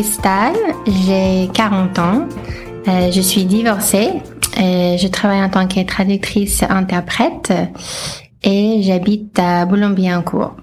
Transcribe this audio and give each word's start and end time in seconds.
Cristal, 0.00 0.54
j'ai 0.86 1.50
40 1.52 1.98
ans, 1.98 2.28
euh, 2.88 3.10
je 3.12 3.20
suis 3.20 3.44
divorcée, 3.44 4.08
euh, 4.58 4.96
je 4.96 5.06
travaille 5.08 5.42
en 5.42 5.50
tant 5.50 5.68
que 5.68 5.84
traductrice-interprète 5.84 7.52
et 8.42 8.80
j'habite 8.82 9.38
à 9.38 9.66
Boulogne-Billancourt. 9.66 10.56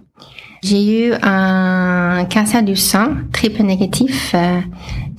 J'ai 0.63 1.09
eu 1.09 1.13
un 1.21 2.25
cancer 2.33 2.63
du 2.63 2.75
sang 2.75 3.09
triple 3.31 3.61
négatif 3.61 4.31
euh, 4.33 4.59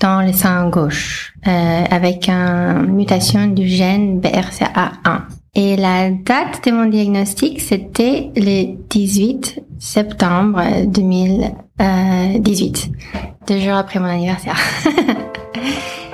dans 0.01 0.27
le 0.27 0.33
sein 0.33 0.69
gauche 0.69 1.33
avec 1.45 2.29
une 2.29 2.87
mutation 2.89 3.47
du 3.47 3.69
gène 3.69 4.21
BRCA1. 4.21 5.21
Et 5.55 5.77
la 5.77 6.11
date 6.11 6.67
de 6.67 6.73
mon 6.73 6.87
diagnostic, 6.87 7.61
c'était 7.61 8.31
le 8.35 8.77
18 8.91 9.63
septembre 9.79 10.63
2018, 10.87 12.91
deux 13.47 13.61
jours 13.61 13.75
après 13.75 14.01
mon 14.01 14.07
anniversaire. 14.07 14.57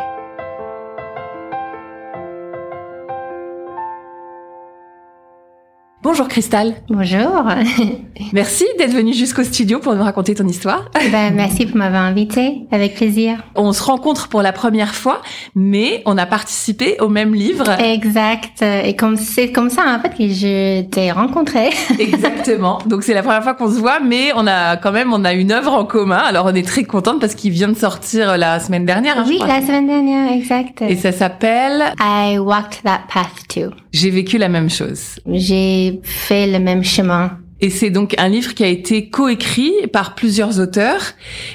Bonjour 6.14 6.28
Cristal. 6.28 6.74
Bonjour. 6.88 7.42
Merci 8.32 8.64
d'être 8.78 8.92
venue 8.92 9.12
jusqu'au 9.12 9.42
studio 9.42 9.80
pour 9.80 9.96
nous 9.96 10.04
raconter 10.04 10.36
ton 10.36 10.46
histoire. 10.46 10.88
Ben, 11.10 11.34
merci 11.34 11.66
pour 11.66 11.76
m'avoir 11.76 12.02
invité, 12.02 12.60
avec 12.70 12.94
plaisir. 12.94 13.42
On 13.56 13.72
se 13.72 13.82
rencontre 13.82 14.28
pour 14.28 14.40
la 14.40 14.52
première 14.52 14.94
fois, 14.94 15.22
mais 15.56 16.02
on 16.06 16.16
a 16.16 16.24
participé 16.24 16.96
au 17.00 17.08
même 17.08 17.34
livre. 17.34 17.68
Exact. 17.80 18.62
Et 18.62 18.94
comme 18.94 19.16
c'est 19.16 19.50
comme 19.50 19.70
ça 19.70 19.82
en 19.86 20.00
fait 20.00 20.10
que 20.10 20.28
je 20.28 20.82
t'ai 20.82 21.10
rencontré. 21.10 21.70
Exactement. 21.98 22.78
Donc 22.86 23.02
c'est 23.02 23.14
la 23.14 23.24
première 23.24 23.42
fois 23.42 23.54
qu'on 23.54 23.68
se 23.68 23.80
voit, 23.80 23.98
mais 23.98 24.30
on 24.36 24.46
a 24.46 24.76
quand 24.76 24.92
même 24.92 25.12
on 25.12 25.24
a 25.24 25.32
une 25.32 25.50
œuvre 25.50 25.72
en 25.72 25.84
commun. 25.84 26.22
Alors 26.24 26.46
on 26.46 26.54
est 26.54 26.66
très 26.66 26.84
contente 26.84 27.20
parce 27.20 27.34
qu'il 27.34 27.50
vient 27.50 27.68
de 27.68 27.76
sortir 27.76 28.38
la 28.38 28.60
semaine 28.60 28.86
dernière. 28.86 29.18
Hein, 29.18 29.24
oui, 29.26 29.40
la 29.40 29.60
semaine 29.62 29.88
dernière, 29.88 30.32
exact. 30.32 30.80
Et 30.82 30.94
ça 30.94 31.10
s'appelle 31.10 31.92
I 32.00 32.38
walked 32.38 32.82
that 32.84 33.02
path 33.12 33.48
too. 33.48 33.74
J'ai 33.92 34.10
vécu 34.10 34.38
la 34.38 34.48
même 34.48 34.70
chose. 34.70 35.20
J'ai 35.26 36.00
fait 36.04 36.46
le 36.46 36.58
même 36.58 36.84
chemin. 36.84 37.38
Et 37.60 37.70
c'est 37.70 37.88
donc 37.88 38.14
un 38.18 38.28
livre 38.28 38.52
qui 38.52 38.62
a 38.62 38.66
été 38.66 39.08
coécrit 39.08 39.72
par 39.92 40.14
plusieurs 40.14 40.60
auteurs, 40.60 41.00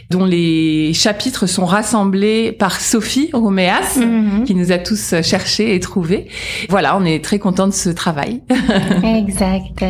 dont 0.09 0.25
les 0.25 0.91
chapitres 0.93 1.45
sont 1.45 1.65
rassemblés 1.65 2.51
par 2.51 2.79
Sophie 2.79 3.29
Roméas, 3.31 3.97
mhm. 3.97 4.43
qui 4.43 4.55
nous 4.55 4.71
a 4.71 4.79
tous 4.79 5.13
cherchés 5.21 5.75
et 5.75 5.79
trouvés. 5.79 6.27
Voilà, 6.69 6.97
on 6.97 7.05
est 7.05 7.23
très 7.23 7.37
content 7.37 7.67
de 7.67 7.73
ce 7.73 7.89
travail. 7.89 8.41
exact. 9.03 9.85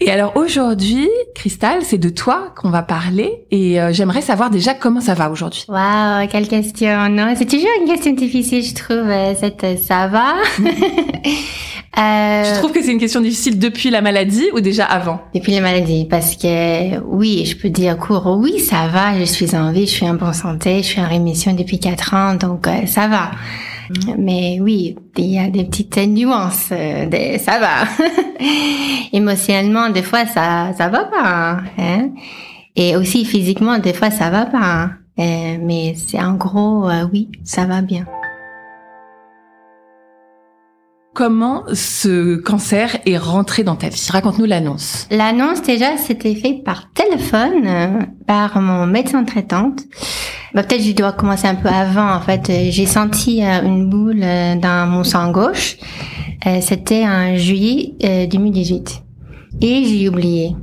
Et 0.00 0.10
alors 0.10 0.36
aujourd'hui, 0.36 1.08
Cristal, 1.34 1.80
c'est 1.82 1.98
de 1.98 2.08
toi 2.08 2.52
qu'on 2.56 2.70
va 2.70 2.82
parler 2.82 3.44
et 3.52 3.80
euh, 3.80 3.92
j'aimerais 3.92 4.22
savoir 4.22 4.50
déjà 4.50 4.74
comment 4.74 5.00
ça 5.00 5.14
va 5.14 5.30
aujourd'hui. 5.30 5.64
Waouh, 5.68 6.26
quelle 6.28 6.48
question. 6.48 7.08
Non, 7.10 7.34
c'est 7.36 7.48
toujours 7.48 7.68
une 7.80 7.88
question 7.88 8.14
difficile, 8.14 8.64
je 8.64 8.74
trouve, 8.74 9.08
euh, 9.10 9.34
cette 9.38 9.62
euh, 9.62 9.76
ça 9.76 10.08
va. 10.08 10.34
Euh, 11.98 12.52
tu 12.52 12.58
trouves 12.58 12.72
que 12.72 12.82
c'est 12.82 12.92
une 12.92 12.98
question 12.98 13.22
difficile 13.22 13.58
depuis 13.58 13.88
la 13.88 14.02
maladie 14.02 14.46
ou 14.52 14.60
déjà 14.60 14.84
avant 14.84 15.22
Depuis 15.34 15.52
la 15.52 15.62
maladie, 15.62 16.04
parce 16.04 16.36
que 16.36 16.98
oui, 17.00 17.46
je 17.46 17.56
peux 17.56 17.70
dire 17.70 17.96
court, 17.96 18.36
oui, 18.38 18.60
ça 18.60 18.88
va, 18.88 19.18
je 19.18 19.24
suis 19.24 19.56
en 19.56 19.72
vie, 19.72 19.86
je 19.86 19.92
suis 19.92 20.08
en 20.08 20.14
bonne 20.14 20.34
santé, 20.34 20.78
je 20.78 20.88
suis 20.88 21.00
en 21.00 21.08
rémission 21.08 21.54
depuis 21.54 21.78
quatre 21.78 22.12
ans, 22.12 22.34
donc 22.34 22.68
euh, 22.68 22.84
ça 22.84 23.08
va. 23.08 23.30
Mm. 23.88 24.14
Mais 24.18 24.58
oui, 24.60 24.96
il 25.16 25.24
y 25.24 25.38
a 25.38 25.48
des 25.48 25.64
petites 25.64 25.96
nuances, 25.96 26.68
euh, 26.70 27.06
des, 27.06 27.38
ça 27.38 27.58
va. 27.58 27.88
Émotionnellement, 29.12 29.88
des 29.88 30.02
fois, 30.02 30.26
ça 30.26 30.72
ça 30.76 30.88
va 30.88 31.04
pas. 31.04 31.60
Hein? 31.78 32.10
Et 32.74 32.94
aussi 32.96 33.24
physiquement, 33.24 33.78
des 33.78 33.94
fois, 33.94 34.10
ça 34.10 34.28
va 34.28 34.44
pas. 34.44 34.58
Hein? 34.58 34.90
mais 35.18 35.94
c'est 35.96 36.20
en 36.20 36.34
gros, 36.34 36.90
oui, 37.10 37.30
ça 37.42 37.64
va 37.64 37.80
bien. 37.80 38.04
Comment 41.16 41.64
ce 41.72 42.36
cancer 42.36 42.98
est 43.06 43.16
rentré 43.16 43.64
dans 43.64 43.74
ta 43.74 43.88
vie? 43.88 44.06
Raconte-nous 44.10 44.44
l'annonce. 44.44 45.08
L'annonce 45.10 45.62
déjà, 45.62 45.96
c'était 45.96 46.34
fait 46.34 46.60
par 46.62 46.92
téléphone 46.92 47.62
euh, 47.64 48.02
par 48.26 48.60
mon 48.60 48.86
médecin 48.86 49.24
traitante. 49.24 49.80
Bah, 50.52 50.62
peut-être 50.62 50.82
je 50.82 50.92
dois 50.92 51.12
commencer 51.12 51.46
un 51.46 51.54
peu 51.54 51.70
avant. 51.70 52.12
En 52.12 52.20
fait, 52.20 52.52
j'ai 52.68 52.84
senti 52.84 53.42
euh, 53.42 53.62
une 53.62 53.88
boule 53.88 54.20
euh, 54.22 54.56
dans 54.56 54.86
mon 54.90 55.04
sang 55.04 55.32
gauche. 55.32 55.78
c'était 56.60 57.06
en 57.06 57.34
juillet 57.34 57.94
2018 58.30 59.02
et 59.62 59.84
j'ai 59.84 60.10
oublié. 60.10 60.54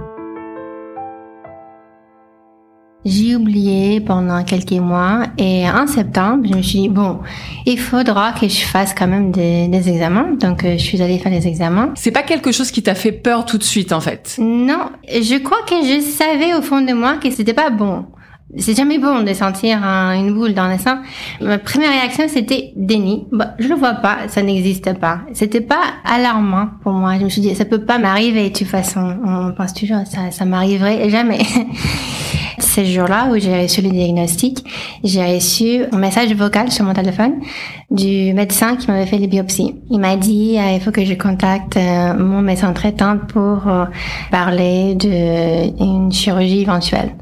J'ai 3.05 3.35
oublié 3.35 3.99
pendant 3.99 4.43
quelques 4.43 4.71
mois 4.71 5.23
et 5.37 5.69
en 5.69 5.87
septembre, 5.87 6.47
je 6.49 6.55
me 6.55 6.61
suis 6.61 6.79
dit, 6.79 6.89
bon, 6.89 7.19
il 7.65 7.77
faudra 7.77 8.31
que 8.31 8.47
je 8.47 8.61
fasse 8.61 8.93
quand 8.93 9.07
même 9.07 9.31
des, 9.31 9.67
des 9.67 9.89
examens. 9.89 10.31
Donc, 10.39 10.63
euh, 10.63 10.77
je 10.77 10.83
suis 10.83 11.01
allée 11.01 11.19
faire 11.19 11.31
des 11.31 11.45
examens. 11.47 11.89
C'est 11.95 12.11
pas 12.11 12.23
quelque 12.23 12.51
chose 12.53 12.71
qui 12.71 12.81
t'a 12.81 12.95
fait 12.95 13.11
peur 13.11 13.45
tout 13.45 13.57
de 13.57 13.63
suite, 13.63 13.91
en 13.91 13.99
fait? 13.99 14.35
Non. 14.39 14.89
Je 15.09 15.37
crois 15.39 15.63
que 15.67 15.75
je 15.75 15.99
savais 15.99 16.53
au 16.53 16.61
fond 16.61 16.81
de 16.81 16.93
moi 16.93 17.17
que 17.17 17.29
c'était 17.29 17.53
pas 17.53 17.69
bon. 17.69 18.05
C'est 18.57 18.75
jamais 18.75 18.99
bon 18.99 19.23
de 19.23 19.33
sentir 19.33 19.83
une 19.83 20.33
boule 20.33 20.53
dans 20.53 20.67
le 20.67 20.77
sein. 20.77 21.01
Ma 21.41 21.57
première 21.57 21.89
réaction, 21.89 22.25
c'était 22.27 22.71
déni. 22.75 23.25
Bah, 23.31 23.55
je 23.57 23.67
le 23.67 23.75
vois 23.75 23.95
pas, 23.95 24.27
ça 24.27 24.43
n'existe 24.43 24.93
pas. 24.99 25.21
C'était 25.33 25.61
pas 25.61 25.81
alarmant 26.05 26.67
pour 26.83 26.93
moi. 26.93 27.17
Je 27.17 27.23
me 27.23 27.29
suis 27.29 27.41
dit, 27.41 27.55
ça 27.55 27.65
peut 27.65 27.83
pas 27.83 27.97
m'arriver 27.97 28.49
de 28.49 28.55
toute 28.55 28.67
façon. 28.67 29.17
On 29.25 29.51
pense 29.53 29.73
toujours, 29.73 30.05
ça, 30.05 30.29
ça 30.31 30.45
m'arriverait 30.45 31.09
jamais. 31.09 31.41
Ces 32.59 32.85
jours-là 32.85 33.27
où 33.31 33.37
j'ai 33.37 33.63
reçu 33.63 33.81
le 33.81 33.89
diagnostic, 33.89 34.63
j'ai 35.03 35.35
reçu 35.35 35.83
un 35.91 35.97
message 35.97 36.33
vocal 36.33 36.71
sur 36.71 36.85
mon 36.85 36.93
téléphone 36.93 37.41
du 37.91 38.33
médecin 38.33 38.75
qui 38.75 38.87
m'avait 38.87 39.05
fait 39.05 39.17
les 39.17 39.27
biopsies. 39.27 39.75
Il 39.89 39.99
m'a 39.99 40.15
dit 40.15 40.57
euh, 40.57 40.75
il 40.75 40.81
faut 40.81 40.91
que 40.91 41.05
je 41.05 41.13
contacte 41.13 41.77
euh, 41.77 42.13
mon 42.13 42.41
médecin 42.41 42.73
traitant 42.73 43.17
pour 43.17 43.67
euh, 43.67 43.85
parler 44.31 44.95
d'une 44.95 46.11
chirurgie 46.11 46.61
éventuelle. 46.61 47.15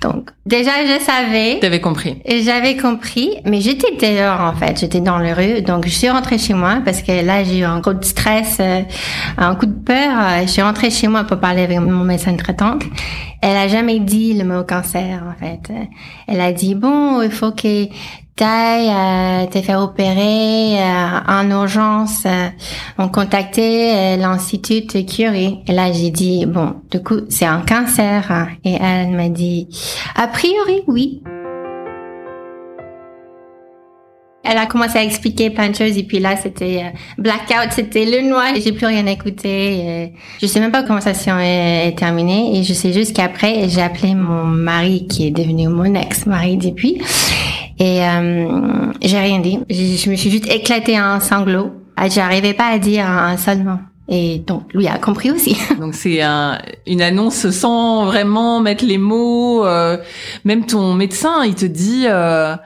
Donc, 0.00 0.30
déjà, 0.48 0.70
je 0.84 1.02
savais. 1.02 1.58
T'avais 1.60 1.80
compris. 1.80 2.16
J'avais 2.42 2.76
compris, 2.76 3.30
mais 3.44 3.60
j'étais 3.60 3.92
dehors, 3.92 4.40
en 4.40 4.54
fait. 4.54 4.80
J'étais 4.80 5.00
dans 5.00 5.18
le 5.18 5.32
rue. 5.32 5.62
Donc, 5.62 5.86
je 5.86 5.90
suis 5.90 6.10
rentrée 6.10 6.38
chez 6.38 6.54
moi 6.54 6.78
parce 6.84 7.02
que 7.02 7.24
là, 7.24 7.44
j'ai 7.44 7.58
eu 7.58 7.64
un 7.64 7.80
gros 7.80 7.94
de 7.94 8.04
stress, 8.04 8.60
un 9.36 9.54
coup 9.54 9.66
de 9.66 9.78
peur. 9.84 10.42
Je 10.42 10.48
suis 10.48 10.62
rentrée 10.62 10.90
chez 10.90 11.08
moi 11.08 11.24
pour 11.24 11.38
parler 11.38 11.62
avec 11.62 11.78
mon 11.78 12.04
médecin 12.04 12.34
traitante. 12.36 12.82
Elle 13.40 13.56
a 13.56 13.68
jamais 13.68 14.00
dit 14.00 14.34
le 14.34 14.44
mot 14.44 14.64
cancer, 14.64 15.22
en 15.22 15.38
fait. 15.38 15.72
Elle 16.26 16.40
a 16.40 16.52
dit, 16.52 16.74
bon, 16.74 17.22
il 17.22 17.30
faut 17.30 17.52
que 17.52 17.86
t'ailles 18.38 18.88
euh, 18.88 19.46
te 19.46 19.60
faire 19.60 19.80
opérer 19.80 20.80
euh, 20.80 21.18
en 21.26 21.50
urgence. 21.50 22.22
Euh, 22.24 22.48
on 22.96 23.08
contactait 23.08 23.92
euh, 23.94 24.16
l'Institut 24.16 25.04
Curie. 25.04 25.58
Et 25.66 25.72
là, 25.72 25.92
j'ai 25.92 26.10
dit, 26.10 26.46
bon, 26.46 26.76
du 26.90 27.02
coup, 27.02 27.20
c'est 27.28 27.46
un 27.46 27.60
cancer. 27.60 28.48
Et 28.64 28.74
elle 28.80 29.10
m'a 29.10 29.28
dit, 29.28 29.68
a 30.14 30.28
priori, 30.38 30.82
oui. 30.86 31.22
Elle 34.44 34.56
a 34.56 34.66
commencé 34.66 34.96
à 34.98 35.02
expliquer 35.02 35.50
plein 35.50 35.68
de 35.68 35.74
choses 35.74 35.98
et 35.98 36.04
puis 36.04 36.20
là 36.20 36.36
c'était 36.36 36.84
euh, 36.84 36.98
blackout, 37.18 37.72
c'était 37.72 38.06
le 38.06 38.26
noir, 38.26 38.46
j'ai 38.54 38.72
plus 38.72 38.86
rien 38.86 39.04
écouté. 39.06 40.12
je 40.40 40.46
sais 40.46 40.60
même 40.60 40.70
pas 40.70 40.84
comment 40.84 41.02
ça 41.02 41.12
s'est 41.12 41.94
terminé 41.96 42.56
et 42.56 42.62
je 42.62 42.72
sais 42.72 42.92
juste 42.94 43.14
qu'après 43.14 43.68
j'ai 43.68 43.82
appelé 43.82 44.14
mon 44.14 44.44
mari 44.44 45.06
qui 45.06 45.26
est 45.26 45.32
devenu 45.32 45.68
mon 45.68 45.92
ex-mari 45.94 46.56
depuis 46.56 46.98
et 47.78 48.02
euh, 48.02 48.92
j'ai 49.02 49.18
rien 49.18 49.40
dit. 49.40 49.58
Je, 49.68 50.10
me 50.10 50.16
suis 50.16 50.30
juste 50.30 50.50
éclatée 50.50 51.00
en 51.00 51.20
sanglots. 51.20 51.72
Ah, 51.96 52.08
j'arrivais 52.08 52.54
pas 52.54 52.68
à 52.68 52.78
dire 52.78 53.06
un 53.06 53.36
seul 53.36 53.64
mot. 53.64 53.78
Et 54.08 54.38
donc, 54.38 54.72
lui 54.72 54.86
a 54.86 54.98
compris 54.98 55.30
aussi. 55.30 55.56
Donc, 55.80 55.94
c'est 55.94 56.22
un, 56.22 56.58
une 56.86 57.02
annonce 57.02 57.50
sans 57.50 58.06
vraiment 58.06 58.60
mettre 58.60 58.84
les 58.84 58.98
mots. 58.98 59.66
Euh, 59.66 59.98
même 60.44 60.64
ton 60.64 60.94
médecin, 60.94 61.44
il 61.44 61.54
te 61.54 61.66
dit... 61.66 62.04
Euh, 62.06 62.56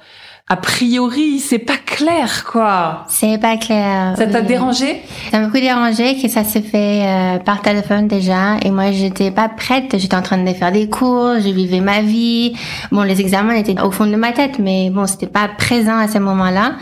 a 0.49 0.57
priori, 0.57 1.39
c'est 1.39 1.59
pas 1.59 1.79
clair, 1.79 2.45
quoi. 2.45 3.07
C'est 3.09 3.39
pas 3.39 3.57
clair. 3.57 4.15
Ça 4.19 4.27
t'a 4.27 4.43
dérangé? 4.43 5.01
Ça 5.31 5.39
m'a 5.39 5.47
beaucoup 5.47 5.61
dérangé 5.61 6.21
que 6.21 6.29
ça 6.29 6.45
se 6.45 6.61
fait 6.61 7.07
euh, 7.07 7.39
par 7.39 7.63
téléphone 7.63 8.07
déjà. 8.07 8.59
Et 8.63 8.71
moi, 8.71 8.91
j'étais 8.91 9.31
pas 9.31 9.49
prête. 9.49 9.97
J'étais 9.97 10.17
en 10.17 10.21
train 10.21 10.37
de 10.37 10.53
faire 10.53 10.71
des 10.71 10.91
cours, 10.91 11.37
je 11.37 11.49
vivais 11.49 11.81
ma 11.81 12.03
vie. 12.03 12.55
Bon, 12.91 13.03
les 13.03 13.21
examens 13.23 13.55
étaient 13.55 13.81
au 13.81 13.91
fond 13.91 14.05
de 14.05 14.17
ma 14.17 14.33
tête, 14.33 14.59
mais 14.59 14.91
bon, 14.91 15.07
c'était 15.07 15.27
pas 15.27 15.49
présent 15.49 15.97
à 15.97 16.09
ce 16.09 16.19
moment-là. 16.19 16.73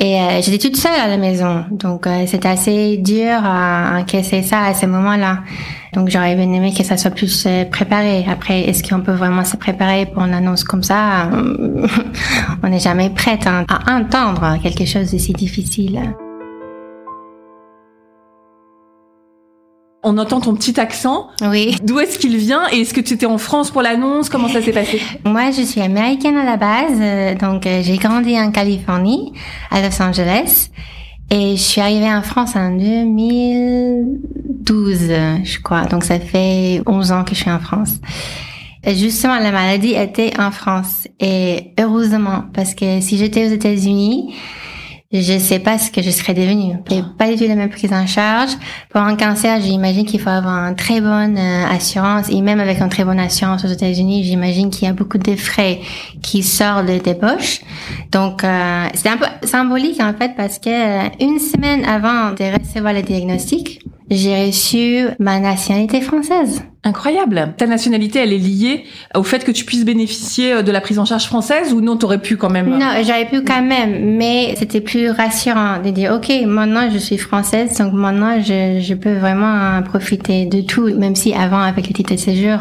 Et 0.00 0.20
euh, 0.20 0.40
j'étais 0.40 0.58
toute 0.58 0.76
seule 0.76 0.94
à 0.94 1.08
la 1.08 1.16
maison, 1.16 1.64
donc 1.72 2.06
euh, 2.06 2.24
c'était 2.28 2.46
assez 2.46 2.98
dur 2.98 3.34
à 3.44 3.98
encaisser 3.98 4.42
ça 4.42 4.62
à 4.62 4.72
ce 4.72 4.86
moment-là. 4.86 5.40
Donc 5.92 6.08
j'aurais 6.08 6.36
bien 6.36 6.52
aimé 6.52 6.72
que 6.72 6.84
ça 6.84 6.96
soit 6.96 7.10
plus 7.10 7.46
euh, 7.46 7.64
préparé. 7.64 8.24
Après, 8.30 8.60
est-ce 8.60 8.88
qu'on 8.88 9.00
peut 9.00 9.12
vraiment 9.12 9.44
se 9.44 9.56
préparer 9.56 10.06
pour 10.06 10.22
une 10.22 10.34
annonce 10.34 10.62
comme 10.62 10.84
ça? 10.84 11.28
On 12.62 12.68
n'est 12.68 12.78
jamais 12.78 13.10
prête 13.10 13.44
à, 13.48 13.64
à 13.68 13.96
entendre 13.98 14.58
quelque 14.62 14.84
chose 14.84 15.10
de 15.10 15.18
si 15.18 15.32
difficile. 15.32 16.00
On 20.04 20.16
entend 20.16 20.40
ton 20.40 20.54
petit 20.54 20.78
accent. 20.78 21.26
Oui. 21.42 21.76
D'où 21.82 21.98
est-ce 21.98 22.18
qu'il 22.18 22.36
vient 22.36 22.68
et 22.70 22.82
est-ce 22.82 22.94
que 22.94 23.00
tu 23.00 23.14
étais 23.14 23.26
en 23.26 23.38
France 23.38 23.72
pour 23.72 23.82
l'annonce? 23.82 24.28
Comment 24.28 24.48
ça 24.48 24.62
s'est 24.62 24.70
passé? 24.72 25.02
Moi, 25.24 25.50
je 25.50 25.62
suis 25.62 25.80
américaine 25.80 26.36
à 26.36 26.44
la 26.44 26.56
base, 26.56 26.98
euh, 27.00 27.34
donc 27.34 27.66
euh, 27.66 27.82
j'ai 27.82 27.96
grandi 27.96 28.38
en 28.38 28.52
Californie, 28.52 29.32
à 29.72 29.82
Los 29.82 30.00
Angeles, 30.00 30.70
et 31.30 31.56
je 31.56 31.62
suis 31.62 31.80
arrivée 31.80 32.12
en 32.12 32.22
France 32.22 32.54
en 32.54 32.76
2012, 32.76 35.10
je 35.42 35.60
crois. 35.62 35.86
Donc 35.86 36.04
ça 36.04 36.20
fait 36.20 36.80
11 36.86 37.10
ans 37.10 37.24
que 37.24 37.34
je 37.34 37.40
suis 37.40 37.50
en 37.50 37.58
France. 37.58 37.96
Et 38.84 38.94
justement, 38.94 39.38
la 39.38 39.50
maladie 39.50 39.94
était 39.94 40.38
en 40.38 40.52
France 40.52 41.08
et 41.20 41.72
heureusement 41.78 42.44
parce 42.54 42.74
que 42.74 43.00
si 43.00 43.18
j'étais 43.18 43.46
aux 43.46 43.52
États-Unis, 43.52 44.34
je 45.10 45.38
sais 45.38 45.58
pas 45.58 45.78
ce 45.78 45.90
que 45.90 46.02
je 46.02 46.10
serais 46.10 46.34
devenue. 46.34 46.74
J'ai 46.90 47.02
pas 47.16 47.30
du 47.30 47.36
tout 47.36 47.48
la 47.48 47.54
même 47.54 47.70
prise 47.70 47.92
en 47.94 48.06
charge. 48.06 48.50
Pour 48.90 49.00
un 49.00 49.16
cancer, 49.16 49.58
j'imagine 49.58 50.04
qu'il 50.04 50.20
faut 50.20 50.28
avoir 50.28 50.68
une 50.68 50.76
très 50.76 51.00
bonne 51.00 51.38
euh, 51.38 51.66
assurance 51.66 52.28
et 52.28 52.42
même 52.42 52.60
avec 52.60 52.78
une 52.78 52.90
très 52.90 53.04
bonne 53.04 53.18
assurance 53.18 53.64
aux 53.64 53.68
États-Unis, 53.68 54.24
j'imagine 54.24 54.68
qu'il 54.68 54.86
y 54.86 54.90
a 54.90 54.92
beaucoup 54.92 55.16
de 55.16 55.34
frais 55.34 55.80
qui 56.22 56.42
sortent 56.42 56.84
des 56.84 57.14
poches. 57.14 57.62
Donc 58.12 58.44
euh, 58.44 58.86
c'est 58.92 59.08
un 59.08 59.16
peu 59.16 59.26
symbolique 59.46 59.98
en 60.00 60.12
fait 60.12 60.32
parce 60.36 60.58
que 60.58 60.68
euh, 60.68 61.08
une 61.20 61.38
semaine 61.38 61.86
avant 61.86 62.32
de 62.32 62.58
recevoir 62.58 62.92
le 62.92 63.00
diagnostic, 63.00 63.80
j'ai 64.10 64.46
reçu 64.46 65.06
ma 65.18 65.40
nationalité 65.40 66.02
française. 66.02 66.62
Incroyable. 66.84 67.54
Ta 67.56 67.66
nationalité, 67.66 68.20
elle 68.20 68.32
est 68.32 68.38
liée 68.38 68.84
au 69.14 69.24
fait 69.24 69.44
que 69.44 69.50
tu 69.50 69.64
puisses 69.64 69.84
bénéficier 69.84 70.52
euh, 70.52 70.62
de 70.62 70.70
la 70.70 70.80
prise 70.80 70.98
en 70.98 71.04
charge 71.04 71.26
française 71.26 71.72
ou 71.72 71.80
non, 71.80 71.96
t'aurais 71.96 72.22
pu 72.22 72.36
quand 72.36 72.50
même? 72.50 72.68
Non, 72.68 72.90
j'aurais 73.04 73.26
pu 73.26 73.42
quand 73.42 73.62
même, 73.62 74.16
mais 74.16 74.54
c'était 74.56 74.80
plus 74.80 75.10
rassurant 75.10 75.82
de 75.84 75.90
dire, 75.90 76.12
ok, 76.12 76.30
maintenant 76.46 76.88
je 76.90 76.98
suis 76.98 77.18
française, 77.18 77.76
donc 77.78 77.92
maintenant 77.94 78.40
je, 78.40 78.78
je 78.80 78.94
peux 78.94 79.14
vraiment 79.14 79.82
profiter 79.82 80.46
de 80.46 80.60
tout, 80.60 80.94
même 80.94 81.16
si 81.16 81.34
avant 81.34 81.60
avec 81.60 81.88
le 81.88 81.94
titre 81.94 82.14
de 82.14 82.18
séjour, 82.18 82.58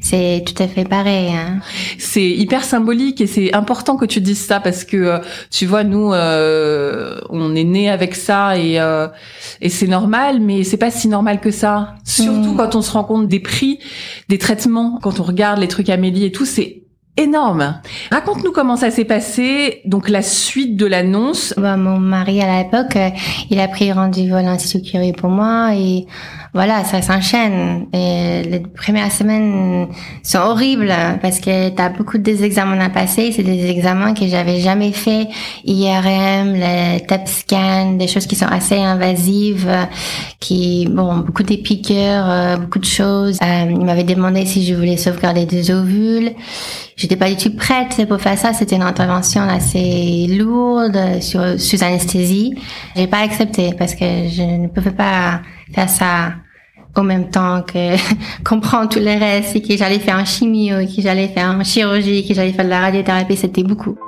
c'est 0.00 0.42
tout 0.44 0.60
à 0.62 0.66
fait 0.66 0.84
pareil. 0.84 1.28
Hein. 1.32 1.60
C'est 1.98 2.28
hyper 2.28 2.64
symbolique 2.64 3.20
et 3.20 3.26
c'est 3.26 3.54
important 3.54 3.96
que 3.96 4.04
tu 4.04 4.20
dises 4.20 4.44
ça 4.44 4.60
parce 4.60 4.84
que 4.84 4.96
euh, 4.96 5.18
tu 5.50 5.66
vois, 5.66 5.84
nous, 5.84 6.12
euh, 6.12 7.18
on 7.30 7.54
est 7.54 7.64
né 7.64 7.90
avec 7.90 8.14
ça 8.14 8.58
et 8.58 8.80
euh, 8.80 9.08
et 9.60 9.68
c'est 9.68 9.86
normal, 9.86 10.40
mais 10.40 10.64
c'est 10.64 10.76
pas 10.76 10.90
si 10.90 11.08
normal 11.08 11.40
que 11.40 11.50
ça. 11.50 11.94
Surtout 12.04 12.52
mm. 12.52 12.56
quand 12.56 12.74
on 12.74 12.82
se 12.82 12.90
rend 12.90 13.04
compte 13.04 13.28
des 13.28 13.40
prix 13.44 13.78
des 14.28 14.38
traitements, 14.38 14.98
quand 15.00 15.20
on 15.20 15.22
regarde 15.22 15.60
les 15.60 15.68
trucs 15.68 15.88
Amélie 15.88 16.24
et 16.24 16.32
tout, 16.32 16.44
c'est 16.44 16.82
énorme. 17.16 17.80
Raconte-nous 18.10 18.50
comment 18.50 18.76
ça 18.76 18.90
s'est 18.90 19.04
passé, 19.04 19.82
donc 19.84 20.08
la 20.08 20.22
suite 20.22 20.76
de 20.76 20.86
l'annonce. 20.86 21.54
Bah, 21.56 21.76
mon 21.76 21.98
mari 21.98 22.42
à 22.42 22.62
l'époque, 22.62 22.96
euh, 22.96 23.10
il 23.50 23.60
a 23.60 23.68
pris 23.68 23.92
rendez-vous 23.92 24.34
à 24.34 24.42
l'Institut 24.42 24.90
Curie 24.90 25.12
pour 25.12 25.30
moi 25.30 25.74
et 25.76 26.06
voilà, 26.54 26.84
ça 26.84 27.02
s'enchaîne. 27.02 27.86
Et 27.92 28.42
les 28.44 28.60
premières 28.60 29.10
semaines 29.10 29.88
sont 30.22 30.38
horribles 30.38 30.94
parce 31.20 31.40
que 31.40 31.70
tu 31.70 31.82
as 31.82 31.88
beaucoup 31.88 32.16
des 32.16 32.44
examens 32.44 32.78
à 32.78 32.90
passer. 32.90 33.32
C'est 33.32 33.42
des 33.42 33.68
examens 33.68 34.14
que 34.14 34.28
j'avais 34.28 34.60
jamais 34.60 34.92
fait. 34.92 35.26
IRM, 35.64 36.54
le 36.54 37.00
TEP 37.00 37.26
scan, 37.26 37.92
des 37.94 38.06
choses 38.06 38.28
qui 38.28 38.36
sont 38.36 38.46
assez 38.46 38.78
invasives, 38.78 39.68
qui, 40.38 40.86
bon, 40.86 41.16
beaucoup 41.16 41.42
des 41.42 41.60
euh, 41.90 42.56
beaucoup 42.56 42.78
de 42.78 42.84
choses. 42.84 43.36
Euh, 43.42 43.66
il 43.68 43.84
m'avait 43.84 44.04
demandé 44.04 44.46
si 44.46 44.64
je 44.64 44.74
voulais 44.74 44.96
sauvegarder 44.96 45.46
des 45.46 45.72
ovules. 45.72 46.30
J'étais 46.96 47.16
pas 47.16 47.28
du 47.28 47.36
tout 47.36 47.56
prête 47.56 48.06
pour 48.08 48.20
faire 48.20 48.38
ça. 48.38 48.52
C'était 48.52 48.76
une 48.76 48.82
intervention 48.82 49.42
assez 49.42 50.28
lourde 50.28 51.20
sur, 51.20 51.58
sous 51.58 51.82
anesthésie. 51.82 52.54
J'ai 52.94 53.08
pas 53.08 53.22
accepté 53.22 53.74
parce 53.76 53.96
que 53.96 54.04
je 54.04 54.42
ne 54.42 54.68
pouvais 54.68 54.92
pas 54.92 55.40
faire 55.74 55.90
ça 55.90 56.34
au 56.96 57.02
même 57.02 57.30
temps 57.30 57.62
que 57.62 57.96
comprendre 58.44 58.88
tout 58.88 59.00
le 59.00 59.18
reste 59.18 59.56
et 59.56 59.62
que 59.62 59.76
j'allais 59.76 59.98
faire 59.98 60.16
un 60.16 60.24
chimio, 60.24 60.76
que 60.86 61.02
j'allais 61.02 61.28
faire 61.28 61.48
un 61.48 61.64
chirurgie, 61.64 62.26
que 62.26 62.34
j'allais 62.34 62.52
faire 62.52 62.64
de 62.64 62.70
la 62.70 62.80
radiothérapie, 62.80 63.36
c'était 63.36 63.62
beaucoup. 63.62 63.98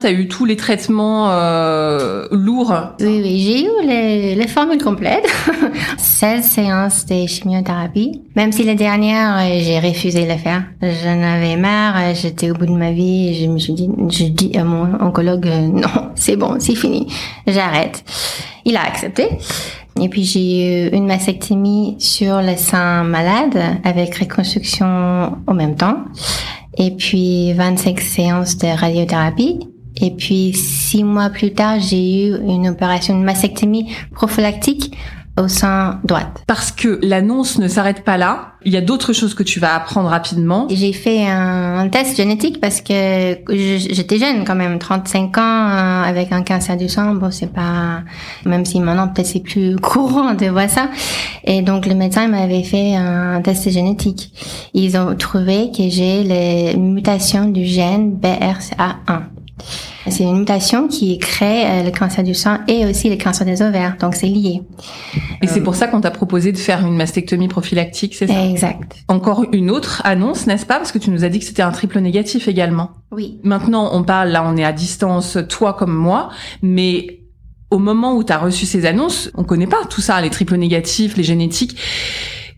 T'as 0.00 0.12
eu 0.12 0.28
tous 0.28 0.46
les 0.46 0.56
traitements 0.56 1.30
euh, 1.30 2.26
lourds 2.30 2.74
Oui, 3.00 3.20
oui, 3.22 3.38
j'ai 3.40 3.64
eu 3.66 3.86
les, 3.86 4.34
les 4.34 4.46
formules 4.48 4.82
complètes. 4.82 5.28
16 5.98 6.42
séances 6.42 7.04
de 7.04 7.26
chimiothérapie. 7.26 8.22
Même 8.34 8.50
si 8.50 8.62
les 8.62 8.76
dernières, 8.76 9.36
euh, 9.36 9.58
j'ai 9.60 9.78
refusé 9.78 10.22
de 10.22 10.28
les 10.28 10.38
faire. 10.38 10.64
J'en 10.80 11.22
avais 11.22 11.56
marre, 11.56 11.96
euh, 11.98 12.14
j'étais 12.14 12.50
au 12.50 12.54
bout 12.54 12.64
de 12.64 12.72
ma 12.72 12.92
vie 12.92 13.34
je 13.34 13.46
me 13.46 13.58
suis 13.58 13.74
dit, 13.74 13.90
je 14.08 14.24
dis 14.24 14.56
à 14.56 14.64
mon 14.64 14.88
oncologue, 15.02 15.46
euh, 15.46 15.66
non, 15.68 16.12
c'est 16.14 16.36
bon, 16.36 16.56
c'est 16.60 16.76
fini, 16.76 17.06
j'arrête. 17.46 18.02
Il 18.64 18.78
a 18.78 18.84
accepté. 18.84 19.28
Et 20.00 20.08
puis 20.08 20.24
j'ai 20.24 20.86
eu 20.86 20.96
une 20.96 21.06
mastectomie 21.06 21.96
sur 21.98 22.40
le 22.40 22.56
sein 22.56 23.04
malade 23.04 23.62
avec 23.84 24.16
reconstruction 24.16 25.36
au 25.46 25.52
même 25.52 25.76
temps. 25.76 25.98
Et 26.78 26.90
puis 26.92 27.52
25 27.52 28.00
séances 28.00 28.56
de 28.56 28.68
radiothérapie 28.68 29.68
et 30.00 30.10
puis 30.10 30.52
six 30.54 31.04
mois 31.04 31.30
plus 31.30 31.52
tard, 31.52 31.78
j'ai 31.80 32.28
eu 32.28 32.36
une 32.46 32.68
opération 32.68 33.18
de 33.18 33.24
mastectomie 33.24 33.92
prophylactique 34.14 34.96
au 35.38 35.48
sein 35.48 36.00
droite. 36.04 36.42
Parce 36.46 36.70
que 36.72 36.98
l'annonce 37.02 37.58
ne 37.58 37.68
s'arrête 37.68 38.04
pas 38.04 38.16
là. 38.16 38.52
Il 38.64 38.72
y 38.72 38.76
a 38.76 38.80
d'autres 38.80 39.12
choses 39.12 39.34
que 39.34 39.42
tu 39.42 39.58
vas 39.58 39.74
apprendre 39.74 40.08
rapidement. 40.08 40.66
J'ai 40.70 40.92
fait 40.92 41.26
un, 41.26 41.88
test 41.88 42.16
génétique 42.16 42.60
parce 42.60 42.82
que 42.82 43.38
j'étais 43.48 44.18
jeune 44.18 44.44
quand 44.44 44.54
même, 44.54 44.78
35 44.78 45.38
ans 45.38 45.40
euh, 45.40 46.02
avec 46.02 46.30
un 46.32 46.42
cancer 46.42 46.76
du 46.76 46.88
sang. 46.88 47.14
Bon, 47.14 47.30
c'est 47.30 47.52
pas, 47.52 48.02
même 48.44 48.64
si 48.66 48.80
maintenant 48.80 49.08
peut-être 49.08 49.28
c'est 49.28 49.40
plus 49.40 49.76
courant 49.82 50.34
de 50.34 50.46
voir 50.46 50.68
ça. 50.68 50.90
Et 51.44 51.62
donc 51.62 51.86
le 51.86 51.94
médecin 51.94 52.28
m'avait 52.28 52.64
fait 52.64 52.96
un 52.96 53.40
test 53.40 53.70
génétique. 53.70 54.32
Ils 54.74 54.98
ont 54.98 55.14
trouvé 55.14 55.70
que 55.74 55.88
j'ai 55.88 56.22
les 56.22 56.76
mutations 56.76 57.46
du 57.46 57.64
gène 57.64 58.18
BRCA1. 58.20 59.39
C'est 60.08 60.24
une 60.24 60.38
mutation 60.38 60.88
qui 60.88 61.18
crée 61.18 61.66
euh, 61.66 61.82
le 61.82 61.90
cancer 61.90 62.24
du 62.24 62.34
sang 62.34 62.58
et 62.68 62.86
aussi 62.86 63.10
le 63.10 63.16
cancer 63.16 63.44
des 63.46 63.60
ovaires, 63.60 63.96
donc 64.00 64.14
c'est 64.14 64.26
lié. 64.26 64.62
Et 65.42 65.46
c'est 65.46 65.60
pour 65.60 65.74
ça 65.74 65.88
qu'on 65.88 66.00
t'a 66.00 66.10
proposé 66.10 66.52
de 66.52 66.56
faire 66.56 66.86
une 66.86 66.96
mastectomie 66.96 67.48
prophylactique, 67.48 68.14
c'est 68.14 68.26
ça? 68.26 68.46
Exact. 68.46 68.96
Encore 69.08 69.44
une 69.52 69.70
autre 69.70 70.00
annonce, 70.04 70.46
n'est-ce 70.46 70.64
pas? 70.64 70.76
Parce 70.76 70.92
que 70.92 70.98
tu 70.98 71.10
nous 71.10 71.24
as 71.24 71.28
dit 71.28 71.38
que 71.38 71.44
c'était 71.44 71.62
un 71.62 71.70
triple 71.70 71.98
négatif 72.00 72.48
également. 72.48 72.90
Oui. 73.12 73.38
Maintenant, 73.42 73.90
on 73.92 74.02
parle, 74.02 74.30
là 74.30 74.42
on 74.46 74.56
est 74.56 74.64
à 74.64 74.72
distance, 74.72 75.36
toi 75.48 75.74
comme 75.74 75.94
moi, 75.94 76.30
mais 76.62 77.20
au 77.70 77.78
moment 77.78 78.16
où 78.16 78.24
tu 78.24 78.32
as 78.32 78.38
reçu 78.38 78.66
ces 78.66 78.86
annonces, 78.86 79.30
on 79.34 79.44
connaît 79.44 79.66
pas 79.66 79.84
tout 79.88 80.00
ça, 80.00 80.20
les 80.20 80.30
triples 80.30 80.56
négatifs, 80.56 81.16
les 81.16 81.22
génétiques. 81.22 81.76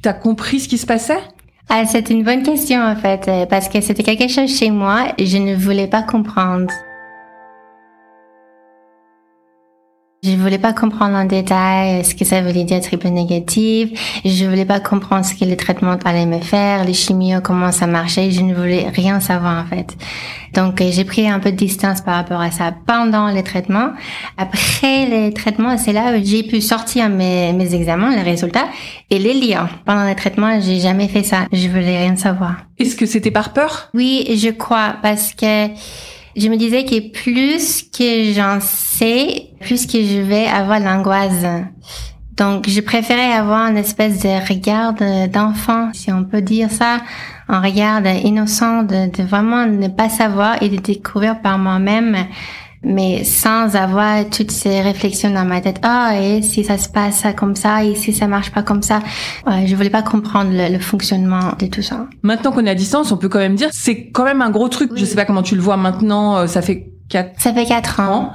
T'as 0.00 0.14
compris 0.14 0.60
ce 0.60 0.68
qui 0.68 0.78
se 0.78 0.86
passait? 0.86 1.20
Ah, 1.68 1.84
c'est 1.86 2.10
une 2.10 2.22
bonne 2.22 2.42
question 2.42 2.80
en 2.82 2.96
fait, 2.96 3.28
euh, 3.28 3.46
parce 3.46 3.68
que 3.68 3.80
c'était 3.80 4.02
quelque 4.02 4.28
chose 4.28 4.54
chez 4.54 4.70
moi 4.70 5.08
je 5.18 5.38
ne 5.38 5.54
voulais 5.54 5.86
pas 5.86 6.02
comprendre. 6.02 6.72
Je 10.24 10.36
voulais 10.36 10.58
pas 10.60 10.72
comprendre 10.72 11.16
en 11.16 11.24
détail 11.24 12.04
ce 12.04 12.14
que 12.14 12.24
ça 12.24 12.40
voulait 12.42 12.62
dire 12.62 12.80
triple 12.80 13.08
négative. 13.08 13.98
Je 14.24 14.44
voulais 14.44 14.64
pas 14.64 14.78
comprendre 14.78 15.24
ce 15.24 15.34
que 15.34 15.44
les 15.44 15.56
traitements 15.56 15.98
allaient 16.04 16.26
me 16.26 16.38
faire, 16.38 16.84
les 16.84 16.94
chimios, 16.94 17.40
comment 17.42 17.72
ça 17.72 17.88
marchait. 17.88 18.30
Je 18.30 18.40
ne 18.42 18.54
voulais 18.54 18.88
rien 18.94 19.18
savoir 19.18 19.64
en 19.64 19.66
fait. 19.66 19.96
Donc 20.54 20.80
euh, 20.80 20.90
j'ai 20.92 21.04
pris 21.04 21.28
un 21.28 21.40
peu 21.40 21.50
de 21.50 21.56
distance 21.56 22.02
par 22.02 22.14
rapport 22.14 22.40
à 22.40 22.52
ça 22.52 22.72
pendant 22.86 23.30
les 23.30 23.42
traitements. 23.42 23.90
Après 24.38 25.06
les 25.06 25.34
traitements, 25.34 25.76
c'est 25.76 25.92
là 25.92 26.16
où 26.16 26.24
j'ai 26.24 26.44
pu 26.44 26.60
sortir 26.60 27.08
mes, 27.08 27.52
mes 27.52 27.74
examens, 27.74 28.14
les 28.14 28.22
résultats 28.22 28.68
et 29.10 29.18
les 29.18 29.34
lire. 29.34 29.68
Pendant 29.86 30.06
les 30.06 30.14
traitements, 30.14 30.60
j'ai 30.60 30.78
jamais 30.78 31.08
fait 31.08 31.24
ça. 31.24 31.48
Je 31.52 31.66
voulais 31.66 31.98
rien 31.98 32.14
savoir. 32.14 32.58
Est-ce 32.78 32.94
que 32.94 33.06
c'était 33.06 33.32
par 33.32 33.52
peur? 33.52 33.90
Oui, 33.92 34.24
je 34.40 34.50
crois 34.50 34.94
parce 35.02 35.32
que 35.32 35.66
je 36.36 36.48
me 36.48 36.56
disais 36.56 36.84
que 36.84 37.10
plus 37.10 37.82
que 37.82 38.32
j'en 38.32 38.58
sais, 38.60 39.50
plus 39.60 39.86
que 39.86 40.02
je 40.02 40.20
vais 40.20 40.46
avoir 40.46 40.80
l'angoisse. 40.80 41.44
Donc, 42.36 42.68
je 42.68 42.80
préférais 42.80 43.32
avoir 43.32 43.70
une 43.70 43.76
espèce 43.76 44.20
de 44.20 44.48
regard 44.48 44.94
d'enfant, 45.28 45.90
si 45.92 46.10
on 46.10 46.24
peut 46.24 46.40
dire 46.40 46.70
ça, 46.70 46.98
un 47.48 47.60
regard 47.60 48.04
innocent 48.06 48.84
de, 48.84 49.10
de 49.14 49.22
vraiment 49.22 49.66
ne 49.66 49.88
pas 49.88 50.08
savoir 50.08 50.62
et 50.62 50.68
de 50.68 50.76
découvrir 50.76 51.40
par 51.42 51.58
moi-même 51.58 52.16
mais 52.84 53.24
sans 53.24 53.76
avoir 53.76 54.28
toutes 54.30 54.50
ces 54.50 54.80
réflexions 54.80 55.30
dans 55.30 55.44
ma 55.44 55.60
tête. 55.60 55.78
Ah, 55.82 56.14
et 56.20 56.42
si 56.42 56.64
ça 56.64 56.78
se 56.78 56.88
passe 56.88 57.24
comme 57.36 57.56
ça, 57.56 57.84
et 57.84 57.94
si 57.94 58.12
ça 58.12 58.26
marche 58.26 58.50
pas 58.50 58.62
comme 58.62 58.82
ça. 58.82 59.00
Ouais, 59.46 59.66
je 59.66 59.76
voulais 59.76 59.90
pas 59.90 60.02
comprendre 60.02 60.50
le, 60.52 60.78
fonctionnement 60.78 61.52
de 61.58 61.66
tout 61.66 61.82
ça. 61.82 62.06
Maintenant 62.22 62.52
qu'on 62.52 62.66
est 62.66 62.70
à 62.70 62.74
distance, 62.74 63.12
on 63.12 63.16
peut 63.16 63.28
quand 63.28 63.38
même 63.38 63.54
dire, 63.54 63.68
c'est 63.72 64.08
quand 64.08 64.24
même 64.24 64.42
un 64.42 64.50
gros 64.50 64.68
truc. 64.68 64.90
Je 64.96 65.04
sais 65.04 65.14
pas 65.14 65.24
comment 65.24 65.42
tu 65.42 65.54
le 65.54 65.62
vois 65.62 65.76
maintenant, 65.76 66.38
euh, 66.38 66.46
ça 66.46 66.62
fait 66.62 66.92
Quatre 67.12 67.38
ça 67.38 67.52
fait 67.52 67.66
quatre 67.66 68.00
ans. 68.00 68.32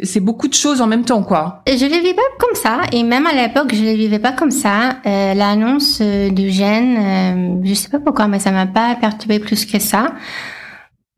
C'est 0.00 0.20
beaucoup 0.20 0.46
de 0.46 0.54
choses 0.54 0.80
en 0.80 0.86
même 0.86 1.04
temps, 1.04 1.24
quoi. 1.24 1.64
Je 1.66 1.72
les 1.72 1.98
vivais 2.00 2.14
pas 2.14 2.22
comme 2.38 2.54
ça, 2.54 2.82
et 2.92 3.02
même 3.02 3.26
à 3.26 3.32
l'époque, 3.32 3.74
je 3.74 3.82
les 3.82 3.96
vivais 3.96 4.20
pas 4.20 4.30
comme 4.30 4.52
ça. 4.52 5.00
Euh, 5.04 5.34
L'annonce 5.34 5.98
euh, 6.00 6.30
du 6.30 6.50
gène, 6.50 6.96
euh, 6.98 7.60
je 7.64 7.74
sais 7.74 7.88
pas 7.88 7.98
pourquoi, 7.98 8.28
mais 8.28 8.38
ça 8.38 8.52
m'a 8.52 8.66
pas 8.66 8.94
perturbé 8.94 9.40
plus 9.40 9.66
que 9.66 9.80
ça. 9.80 10.12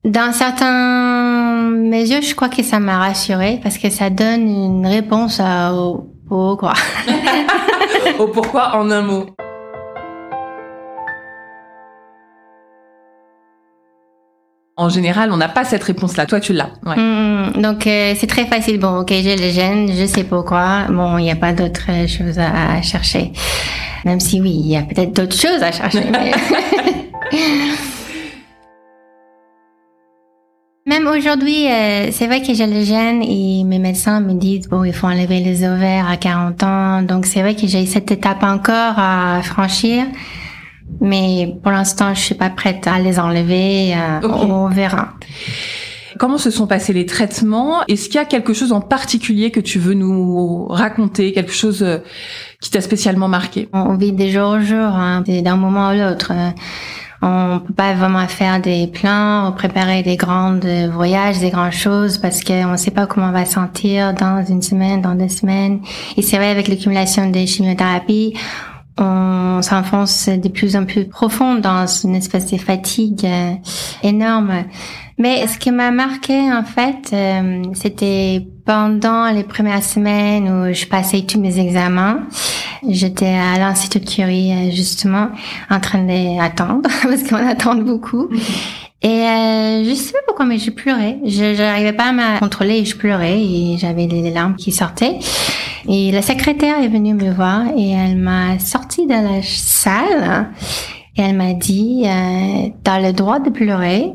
Dans 0.04 0.32
certains 0.34 1.70
mesures, 1.70 2.20
je 2.20 2.34
crois 2.34 2.50
que 2.50 2.62
ça 2.62 2.78
m'a 2.78 2.98
rassurée 2.98 3.58
parce 3.62 3.78
que 3.78 3.88
ça 3.88 4.10
donne 4.10 4.46
une 4.46 4.86
réponse 4.86 5.40
au, 5.40 6.10
au 6.28 6.56
quoi. 6.58 6.74
au 8.18 8.28
pourquoi 8.28 8.76
en 8.76 8.90
un 8.90 9.00
mot. 9.00 9.26
En 14.76 14.90
général, 14.90 15.32
on 15.32 15.38
n'a 15.38 15.48
pas 15.48 15.64
cette 15.64 15.84
réponse-là. 15.84 16.26
Toi, 16.26 16.40
tu 16.40 16.52
l'as. 16.52 16.68
Ouais. 16.84 16.96
Mm, 16.96 17.62
donc, 17.62 17.86
euh, 17.86 18.12
c'est 18.14 18.26
très 18.26 18.44
facile. 18.44 18.78
Bon, 18.78 18.98
ok, 19.00 19.08
j'ai 19.08 19.36
le 19.36 19.48
gène, 19.50 19.90
je 19.90 20.04
sais 20.04 20.24
pourquoi. 20.24 20.82
Bon, 20.90 21.16
il 21.16 21.22
n'y 21.22 21.30
a 21.30 21.36
pas 21.36 21.54
d'autres 21.54 22.08
choses 22.08 22.38
à, 22.38 22.82
chercher. 22.82 23.32
Même 24.04 24.20
si 24.20 24.38
oui, 24.38 24.50
il 24.50 24.68
y 24.68 24.76
a 24.76 24.82
peut-être 24.82 25.14
d'autres 25.14 25.36
choses 25.36 25.62
à 25.62 25.72
chercher. 25.72 26.04
mais... 26.10 26.32
Même 30.86 31.06
aujourd'hui, 31.06 31.66
euh, 31.66 32.10
c'est 32.12 32.26
vrai 32.26 32.42
que 32.42 32.52
j'ai 32.52 32.66
le 32.66 32.82
gène 32.84 33.22
et 33.22 33.64
mes 33.64 33.78
médecins 33.78 34.20
me 34.20 34.34
disent 34.34 34.68
bon, 34.68 34.84
il 34.84 34.92
faut 34.92 35.06
enlever 35.06 35.40
les 35.40 35.66
ovaires 35.66 36.10
à 36.10 36.18
40 36.18 36.62
ans. 36.62 37.02
Donc 37.02 37.24
c'est 37.24 37.40
vrai 37.40 37.56
que 37.56 37.66
j'ai 37.66 37.86
cette 37.86 38.10
étape 38.10 38.42
encore 38.42 38.98
à 38.98 39.40
franchir. 39.42 40.04
Mais 41.00 41.56
pour 41.62 41.72
l'instant, 41.72 42.12
je 42.12 42.20
suis 42.20 42.34
pas 42.34 42.50
prête 42.50 42.86
à 42.86 42.98
les 42.98 43.18
enlever. 43.18 43.94
Euh, 43.96 44.28
on 44.28 44.68
verra. 44.68 45.14
Comment 46.18 46.36
se 46.36 46.50
sont 46.50 46.66
passés 46.66 46.92
les 46.92 47.06
traitements? 47.06 47.82
Est-ce 47.88 48.10
qu'il 48.10 48.16
y 48.16 48.18
a 48.18 48.26
quelque 48.26 48.52
chose 48.52 48.70
en 48.70 48.82
particulier 48.82 49.50
que 49.50 49.60
tu 49.60 49.78
veux 49.78 49.94
nous 49.94 50.66
raconter? 50.66 51.32
Quelque 51.32 51.54
chose 51.54 51.82
euh, 51.82 51.98
qui 52.60 52.70
t'a 52.70 52.82
spécialement 52.82 53.28
marqué? 53.28 53.70
On 53.72 53.96
vit 53.96 54.12
des 54.12 54.30
jours 54.30 54.50
au 54.50 54.60
jour, 54.60 54.76
hein, 54.76 55.24
d'un 55.26 55.56
moment 55.56 55.88
à 55.88 55.94
l'autre. 55.94 56.30
On 57.26 57.58
peut 57.58 57.72
pas 57.72 57.94
vraiment 57.94 58.28
faire 58.28 58.60
des 58.60 58.86
plans 58.86 59.48
ou 59.48 59.52
préparer 59.52 60.02
des 60.02 60.16
grands 60.16 60.58
voyages, 60.92 61.38
des 61.38 61.48
grandes 61.48 61.72
choses 61.72 62.18
parce 62.18 62.44
qu'on 62.44 62.72
ne 62.72 62.76
sait 62.76 62.90
pas 62.90 63.06
comment 63.06 63.28
on 63.28 63.32
va 63.32 63.46
sentir 63.46 64.12
dans 64.12 64.44
une 64.44 64.60
semaine, 64.60 65.00
dans 65.00 65.14
deux 65.14 65.30
semaines. 65.30 65.80
Et 66.18 66.22
c'est 66.22 66.36
vrai 66.36 66.50
avec 66.50 66.68
l'accumulation 66.68 67.30
des 67.30 67.46
chimiothérapies, 67.46 68.34
on 68.98 69.60
s'enfonce 69.62 70.28
de 70.28 70.48
plus 70.48 70.76
en 70.76 70.84
plus 70.84 71.06
profond 71.06 71.56
dans 71.56 71.86
une 71.86 72.14
espèce 72.14 72.50
de 72.50 72.58
fatigue 72.58 73.24
euh, 73.24 73.52
énorme. 74.02 74.64
Mais 75.18 75.46
ce 75.46 75.58
qui 75.58 75.70
m'a 75.70 75.90
marqué 75.90 76.52
en 76.52 76.64
fait, 76.64 77.10
euh, 77.12 77.62
c'était 77.74 78.46
pendant 78.66 79.30
les 79.30 79.44
premières 79.44 79.84
semaines 79.84 80.48
où 80.48 80.72
je 80.72 80.86
passais 80.86 81.22
tous 81.22 81.38
mes 81.38 81.60
examens. 81.60 82.20
J'étais 82.88 83.26
à 83.26 83.58
l'Institut 83.58 84.00
Curie 84.00 84.52
euh, 84.52 84.70
justement 84.72 85.28
en 85.70 85.80
train 85.80 86.02
d'attendre 86.02 86.88
parce 87.02 87.22
qu'on 87.22 87.36
attend 87.36 87.76
beaucoup. 87.76 88.28
Et 89.02 89.08
euh, 89.08 89.84
je 89.84 89.94
sais 89.94 90.12
pas 90.12 90.18
pourquoi, 90.26 90.46
mais 90.46 90.58
j'ai 90.58 90.70
pleuré. 90.70 91.18
Je 91.24 91.56
n'arrivais 91.56 91.92
pas 91.92 92.06
à 92.08 92.12
me 92.12 92.38
contrôler 92.40 92.78
et 92.78 92.84
je 92.84 92.96
pleurais 92.96 93.38
et 93.40 93.76
j'avais 93.78 94.06
des 94.06 94.30
larmes 94.30 94.56
qui 94.56 94.72
sortaient. 94.72 95.18
Et 95.88 96.10
la 96.10 96.22
secrétaire 96.22 96.78
est 96.82 96.88
venue 96.88 97.14
me 97.14 97.30
voir 97.30 97.66
et 97.76 97.90
elle 97.90 98.16
m'a 98.16 98.58
sorti 98.58 99.06
de 99.06 99.12
la 99.12 99.42
salle 99.42 100.48
et 101.16 101.22
elle 101.22 101.36
m'a 101.36 101.52
dit 101.52 102.04
euh, 102.06 102.70
"T'as 102.82 103.00
le 103.00 103.12
droit 103.12 103.38
de 103.38 103.50
pleurer, 103.50 104.12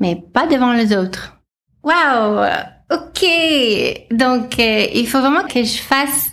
mais 0.00 0.16
pas 0.16 0.46
devant 0.46 0.72
les 0.72 0.94
autres." 0.94 1.38
Waouh 1.82 2.46
Ok, 2.90 3.24
donc 4.10 4.58
euh, 4.58 4.86
il 4.94 5.06
faut 5.06 5.20
vraiment 5.20 5.44
que 5.46 5.62
je 5.62 5.78
fasse 5.78 6.30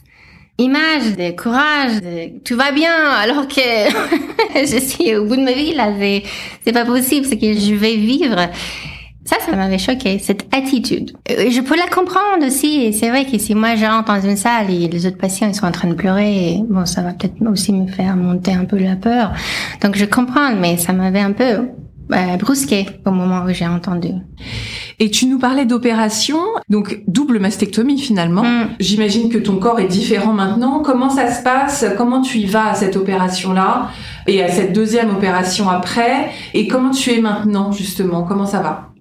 image 0.58 1.16
de 1.18 1.32
courage, 1.32 2.02
de 2.02 2.40
tout 2.44 2.56
va 2.56 2.72
bien, 2.72 2.94
alors 3.12 3.48
que 3.48 3.62
je 4.56 4.80
suis 4.80 5.16
au 5.16 5.26
bout 5.26 5.36
de 5.36 5.42
ma 5.42 5.52
vie 5.52 5.74
là, 5.74 5.92
c'est 6.64 6.72
pas 6.72 6.86
possible, 6.86 7.26
c'est 7.26 7.38
que 7.38 7.54
je 7.54 7.74
vais 7.74 7.96
vivre. 7.96 8.50
Ça, 9.26 9.38
ça 9.44 9.56
m'avait 9.56 9.80
choqué, 9.80 10.20
cette 10.20 10.46
attitude. 10.56 11.14
Euh, 11.32 11.50
je 11.50 11.60
peux 11.62 11.76
la 11.76 11.88
comprendre 11.88 12.46
aussi, 12.46 12.84
et 12.84 12.92
c'est 12.92 13.10
vrai 13.10 13.26
que 13.26 13.40
si 13.40 13.56
moi 13.56 13.76
je 13.76 13.84
rentre 13.84 14.14
dans 14.14 14.22
une 14.22 14.38
salle 14.38 14.70
et 14.70 14.88
les 14.88 15.08
autres 15.08 15.18
patients 15.18 15.48
ils 15.48 15.56
sont 15.56 15.66
en 15.66 15.72
train 15.72 15.88
de 15.88 15.96
pleurer, 15.96 16.60
bon, 16.70 16.86
ça 16.86 17.02
va 17.02 17.12
peut-être 17.12 17.36
aussi 17.52 17.74
me 17.74 17.88
faire 17.88 18.16
monter 18.16 18.54
un 18.54 18.66
peu 18.66 18.78
la 18.78 18.96
peur. 18.96 19.32
Donc 19.82 19.96
je 19.96 20.06
comprends, 20.06 20.56
mais 20.56 20.78
ça 20.78 20.94
m'avait 20.94 21.22
un 21.22 21.32
peu 21.32 21.44
euh, 22.14 22.38
brusqué 22.38 22.86
au 23.04 23.10
moment 23.10 23.44
où 23.46 23.50
j'ai 23.52 23.66
entendu. 23.66 24.10
Et 25.00 25.10
tu 25.10 25.26
nous 25.26 25.40
parlais 25.40 25.66
d'opération, 25.66 26.38
donc 26.70 27.02
double 27.08 27.40
mastectomie 27.40 28.00
finalement. 28.00 28.44
Mm. 28.44 28.76
J'imagine 28.80 29.30
que 29.30 29.40
ton 29.40 29.58
corps 29.58 29.80
est 29.80 29.88
différent 29.88 30.34
maintenant. 30.34 30.84
Comment 30.84 31.10
ça 31.10 31.32
se 31.32 31.42
passe? 31.42 31.84
Comment 31.98 32.22
tu 32.22 32.38
y 32.38 32.46
vas 32.46 32.70
à 32.70 32.74
cette 32.76 32.96
opération-là 32.96 33.90
et 34.28 34.44
à 34.44 34.50
cette 34.50 34.72
deuxième 34.72 35.10
opération 35.10 35.68
après? 35.68 36.30
Et 36.54 36.68
comment 36.68 36.92
tu 36.92 37.12
es 37.12 37.22
maintenant 37.22 37.72
justement? 37.72 38.22
Comment 38.22 38.46
ça 38.46 38.62
va? 38.62 38.95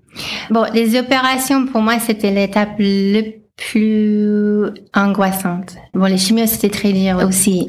Bon, 0.50 0.64
les 0.72 0.98
opérations 0.98 1.66
pour 1.66 1.82
moi 1.82 1.98
c'était 1.98 2.30
l'étape 2.30 2.76
le 2.78 3.22
plus 3.56 4.70
angoissante. 4.94 5.76
Bon, 5.94 6.06
les 6.06 6.18
chimios 6.18 6.46
c'était 6.46 6.70
très 6.70 6.92
dur 6.92 7.18
aussi. 7.26 7.66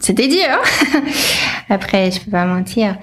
C'était 0.00 0.28
dur. 0.28 0.58
Après, 1.68 2.10
je 2.10 2.20
peux 2.20 2.30
pas 2.30 2.46
mentir. 2.46 2.96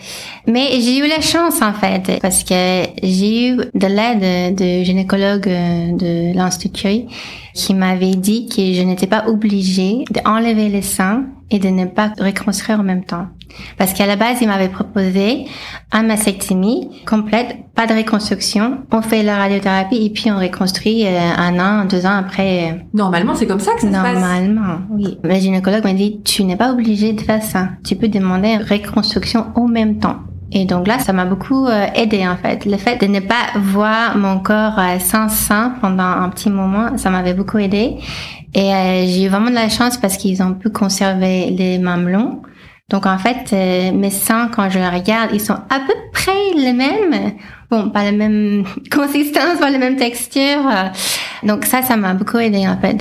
Mais 0.47 0.81
j'ai 0.81 0.97
eu 0.97 1.07
la 1.07 1.21
chance, 1.21 1.61
en 1.61 1.73
fait, 1.73 2.19
parce 2.21 2.43
que 2.43 2.83
j'ai 3.03 3.49
eu 3.49 3.55
de 3.55 3.87
l'aide 3.87 4.55
de 4.55 4.83
gynécologue 4.83 5.47
euh, 5.47 5.91
de 5.95 6.35
l'Institut 6.35 7.05
qui 7.53 7.73
m'avait 7.75 8.15
dit 8.15 8.49
que 8.49 8.73
je 8.73 8.81
n'étais 8.81 9.07
pas 9.07 9.27
obligée 9.27 10.03
d'enlever 10.09 10.69
les 10.69 10.81
seins 10.81 11.25
et 11.51 11.59
de 11.59 11.69
ne 11.69 11.85
pas 11.85 12.11
reconstruire 12.19 12.79
en 12.79 12.83
même 12.83 13.05
temps. 13.05 13.27
Parce 13.77 13.93
qu'à 13.93 14.05
la 14.05 14.15
base, 14.15 14.37
il 14.41 14.47
m'avait 14.47 14.69
proposé 14.69 15.45
un 15.91 16.03
mastectomie 16.03 16.89
complète, 17.05 17.57
pas 17.75 17.87
de 17.87 17.93
reconstruction. 17.93 18.79
On 18.91 19.01
fait 19.01 19.23
la 19.23 19.37
radiothérapie 19.37 20.05
et 20.05 20.09
puis 20.09 20.31
on 20.31 20.37
reconstruit 20.37 21.05
euh, 21.05 21.19
un 21.37 21.59
an, 21.59 21.85
deux 21.85 22.05
ans 22.05 22.17
après. 22.17 22.85
Normalement, 22.93 23.35
c'est 23.35 23.47
comme 23.47 23.59
ça 23.59 23.73
que 23.73 23.81
ça 23.81 23.87
se 23.87 23.93
passe. 23.93 24.13
Normalement, 24.13 24.79
oui. 24.89 25.17
Le 25.23 25.35
gynécologue 25.35 25.83
m'a 25.83 25.93
dit, 25.93 26.21
tu 26.23 26.43
n'es 26.43 26.55
pas 26.55 26.71
obligé 26.71 27.13
de 27.13 27.21
faire 27.21 27.43
ça. 27.43 27.69
Tu 27.83 27.95
peux 27.95 28.07
demander 28.07 28.49
une 28.49 28.63
reconstruction 28.63 29.47
en 29.55 29.67
même 29.67 29.99
temps. 29.99 30.17
Et 30.51 30.65
donc 30.65 30.87
là, 30.87 30.99
ça 30.99 31.11
m'a 31.11 31.25
beaucoup 31.25 31.67
euh, 31.67 31.87
aidé 31.93 32.25
en 32.27 32.37
fait. 32.37 32.65
Le 32.65 32.77
fait 32.77 32.99
de 33.01 33.07
ne 33.07 33.19
pas 33.19 33.57
voir 33.57 34.17
mon 34.17 34.39
corps 34.39 34.79
euh, 34.79 34.99
sans 34.99 35.27
sein 35.27 35.73
pendant 35.81 36.03
un 36.03 36.29
petit 36.29 36.49
moment, 36.49 36.97
ça 36.97 37.09
m'avait 37.09 37.33
beaucoup 37.33 37.57
aidé. 37.57 37.97
Et 38.53 38.73
euh, 38.73 39.05
j'ai 39.05 39.25
eu 39.25 39.27
vraiment 39.27 39.49
de 39.49 39.55
la 39.55 39.69
chance 39.69 39.97
parce 39.97 40.15
qu'ils 40.15 40.41
ont 40.41 40.53
pu 40.53 40.69
conserver 40.69 41.49
les 41.51 41.77
mamelons. 41.79 42.41
Donc 42.89 43.05
en 43.05 43.17
fait, 43.17 43.51
mes 43.93 44.09
seins, 44.09 44.47
quand 44.47 44.69
je 44.69 44.79
les 44.79 44.87
regarde, 44.87 45.31
ils 45.33 45.41
sont 45.41 45.53
à 45.69 45.79
peu 45.79 45.93
près 46.13 46.53
les 46.55 46.73
mêmes. 46.73 47.33
Bon, 47.69 47.89
pas 47.89 48.03
la 48.03 48.13
même 48.13 48.63
consistance, 48.91 49.59
pas 49.59 49.69
la 49.69 49.77
même 49.77 49.97
texture. 49.97 50.61
Donc 51.43 51.65
ça, 51.65 51.81
ça 51.81 51.97
m'a 51.97 52.13
beaucoup 52.13 52.37
aidé 52.37 52.65
en 52.67 52.77
fait 52.79 52.93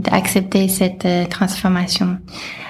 d'accepter 0.00 0.62
de, 0.62 0.66
de, 0.66 0.70
cette 0.70 1.06
transformation. 1.30 2.18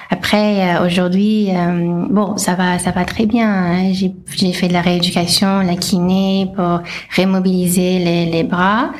Après, 0.09 0.75
euh, 0.75 0.85
aujourd'hui, 0.85 1.49
euh, 1.51 2.05
bon, 2.09 2.37
ça 2.37 2.55
va, 2.55 2.79
ça 2.79 2.91
va 2.91 3.03
très 3.03 3.25
bien. 3.25 3.49
Hein. 3.49 3.91
J'ai 3.91 4.53
fait 4.53 4.67
de 4.67 4.73
la 4.73 4.81
rééducation, 4.81 5.59
la 5.61 5.75
kiné 5.75 6.49
pour 6.55 6.81
remobiliser 7.17 7.99
les, 7.99 8.25
les 8.25 8.43
bras. 8.43 8.91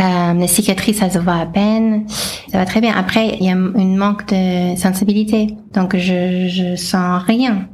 Euh, 0.00 0.34
les 0.34 0.46
cicatrices, 0.46 0.98
ça 0.98 1.10
se 1.10 1.18
voit 1.18 1.34
à 1.34 1.46
peine. 1.46 2.06
Ça 2.50 2.58
va 2.58 2.64
très 2.64 2.80
bien. 2.80 2.94
Après, 2.96 3.36
il 3.40 3.46
y 3.46 3.50
a 3.50 3.52
une 3.52 3.96
manque 3.96 4.26
de 4.28 4.76
sensibilité. 4.76 5.48
Donc, 5.74 5.96
je, 5.96 6.48
je 6.48 6.76
sens 6.76 7.22
rien 7.24 7.68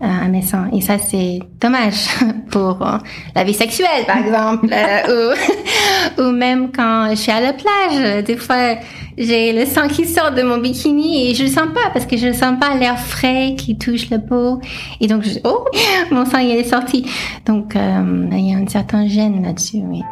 à 0.00 0.28
mes 0.28 0.42
seins. 0.42 0.68
Et 0.72 0.80
ça, 0.80 0.98
c'est 0.98 1.40
dommage 1.60 2.06
pour 2.50 2.86
la 3.34 3.44
vie 3.44 3.54
sexuelle, 3.54 4.04
par 4.06 4.18
exemple. 4.18 4.66
ou, 5.08 6.22
ou 6.22 6.30
même 6.30 6.70
quand 6.72 7.08
je 7.10 7.16
suis 7.16 7.32
à 7.32 7.40
la 7.40 7.52
plage. 7.52 8.24
Des 8.24 8.36
fois, 8.36 8.76
j'ai 9.16 9.52
le 9.52 9.66
sang 9.66 9.88
qui 9.88 10.06
sort 10.06 10.32
de 10.32 10.42
mon 10.42 10.58
bikini 10.58 11.30
et 11.30 11.34
je 11.34 11.44
le 11.44 11.48
sens 11.48 11.68
pas 11.74 11.90
parce 11.92 12.06
que 12.06 12.16
je 12.16 12.28
ne 12.28 12.32
sens 12.32 12.58
pas 12.60 12.76
l'air 12.76 12.98
frais 12.98 13.54
qui 13.56 13.78
touche 13.78 14.10
la 14.10 14.18
peau. 14.18 14.60
Et 15.00 15.06
donc, 15.06 15.22
je, 15.22 15.38
oh, 15.44 15.64
mon 16.10 16.24
sang 16.24 16.38
il 16.38 16.50
est 16.50 16.64
sorti. 16.64 17.06
Donc, 17.46 17.76
euh, 17.76 18.28
il 18.32 18.50
y 18.50 18.54
a 18.54 18.58
un 18.58 18.66
certain 18.66 19.06
gêne 19.06 19.42
là-dessus, 19.42 19.82
oui. 19.88 20.02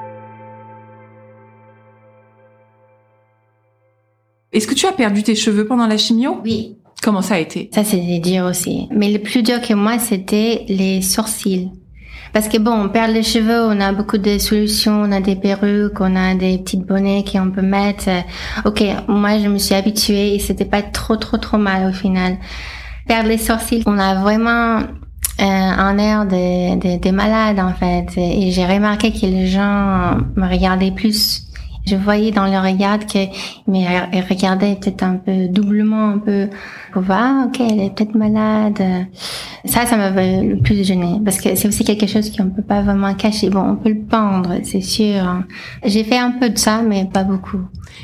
Est-ce 4.52 4.66
que 4.66 4.74
tu 4.74 4.86
as 4.86 4.92
perdu 4.92 5.22
tes 5.22 5.34
cheveux 5.34 5.66
pendant 5.66 5.86
la 5.86 5.96
chimio? 5.96 6.40
Oui. 6.44 6.76
Comment 7.02 7.22
ça 7.22 7.34
a 7.34 7.38
été? 7.38 7.70
Ça, 7.74 7.84
c'était 7.84 8.18
dur 8.20 8.44
aussi. 8.44 8.86
Mais 8.92 9.10
le 9.10 9.18
plus 9.18 9.42
dur 9.42 9.60
que 9.60 9.74
moi, 9.74 9.98
c'était 9.98 10.64
les 10.68 11.02
sourcils. 11.02 11.70
Parce 12.32 12.48
que 12.48 12.58
bon, 12.58 12.72
on 12.72 12.88
perd 12.88 13.12
les 13.12 13.22
cheveux, 13.22 13.60
on 13.62 13.78
a 13.80 13.92
beaucoup 13.92 14.18
de 14.18 14.38
solutions, 14.38 15.02
on 15.02 15.12
a 15.12 15.20
des 15.20 15.36
perruques, 15.36 16.00
on 16.00 16.16
a 16.16 16.34
des 16.34 16.58
petites 16.58 16.86
bonnets 16.86 17.24
qu'on 17.30 17.50
peut 17.50 17.60
mettre. 17.62 18.08
Ok, 18.64 18.82
moi 19.06 19.38
je 19.38 19.48
me 19.48 19.58
suis 19.58 19.74
habituée 19.74 20.34
et 20.34 20.38
c'était 20.38 20.64
pas 20.64 20.80
trop 20.80 21.16
trop 21.16 21.36
trop 21.36 21.58
mal 21.58 21.90
au 21.90 21.92
final. 21.92 22.38
Perdre 23.06 23.28
les 23.28 23.36
sourcils, 23.36 23.82
on 23.84 23.98
a 23.98 24.14
vraiment 24.14 24.78
euh, 24.78 24.82
un 25.40 25.98
air 25.98 26.24
de, 26.24 26.76
de, 26.76 26.98
de 27.02 27.10
malade 27.10 27.60
en 27.60 27.74
fait. 27.74 28.16
Et 28.16 28.50
j'ai 28.50 28.64
remarqué 28.64 29.12
que 29.12 29.26
les 29.26 29.48
gens 29.48 30.16
me 30.34 30.48
regardaient 30.48 30.92
plus 30.92 31.42
je 31.92 31.96
voyais 31.96 32.30
dans 32.30 32.46
le 32.46 32.58
regard 32.58 33.00
que 33.00 33.18
mais 33.66 33.86
regardait 34.28 34.76
peut-être 34.76 35.02
un 35.02 35.16
peu 35.16 35.48
doublement 35.48 36.08
un 36.08 36.18
peu 36.18 36.48
pour 36.92 37.02
voir 37.02 37.46
ok 37.46 37.60
elle 37.60 37.80
est 37.80 37.94
peut-être 37.94 38.14
malade 38.14 38.82
ça 39.64 39.86
ça 39.86 39.96
m'avait 39.96 40.42
le 40.42 40.58
plus 40.58 40.84
gêné 40.86 41.20
parce 41.24 41.40
que 41.40 41.54
c'est 41.54 41.68
aussi 41.68 41.84
quelque 41.84 42.06
chose 42.06 42.34
qu'on 42.34 42.48
peut 42.48 42.62
pas 42.62 42.82
vraiment 42.82 43.14
cacher 43.14 43.50
bon 43.50 43.60
on 43.60 43.76
peut 43.76 43.90
le 43.90 44.02
pendre 44.02 44.54
c'est 44.64 44.80
sûr 44.80 45.42
j'ai 45.84 46.04
fait 46.04 46.18
un 46.18 46.30
peu 46.30 46.48
de 46.50 46.58
ça 46.58 46.82
mais 46.82 47.04
pas 47.12 47.24
beaucoup 47.24 47.60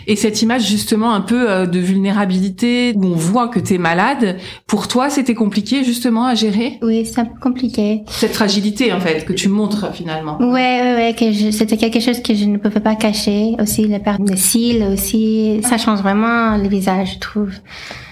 et 0.06 0.16
cette 0.16 0.40
image 0.42 0.66
justement 0.66 1.12
un 1.12 1.20
peu 1.20 1.50
euh, 1.50 1.66
de 1.66 1.78
vulnérabilité 1.78 2.94
où 2.96 3.04
on 3.04 3.14
voit 3.14 3.48
que 3.48 3.60
tu 3.60 3.74
es 3.74 3.78
malade, 3.78 4.38
pour 4.66 4.88
toi 4.88 5.10
c'était 5.10 5.34
compliqué 5.34 5.84
justement 5.84 6.24
à 6.24 6.34
gérer? 6.34 6.78
Oui, 6.82 7.04
c'est 7.04 7.20
un 7.20 7.24
peu 7.26 7.38
compliqué. 7.40 8.02
Cette 8.08 8.34
fragilité 8.34 8.92
en 8.92 9.00
fait 9.00 9.24
que 9.24 9.32
tu 9.32 9.48
montres 9.48 9.92
finalement. 9.92 10.38
Ouais, 10.38 10.80
ouais, 10.80 10.94
ouais 10.94 11.14
que 11.18 11.32
c'était 11.52 11.76
quelque 11.76 12.00
chose 12.00 12.20
que 12.22 12.34
je 12.34 12.44
ne 12.44 12.56
pouvais 12.56 12.80
pas 12.80 12.94
cacher. 12.94 13.54
Aussi 13.60 13.77
la 13.86 14.00
perte 14.00 14.22
des 14.22 14.36
cils 14.36 14.82
aussi, 14.82 15.60
ça 15.62 15.78
change 15.78 16.00
vraiment 16.00 16.56
le 16.56 16.68
visage, 16.68 17.14
je 17.14 17.18
trouve. 17.18 17.52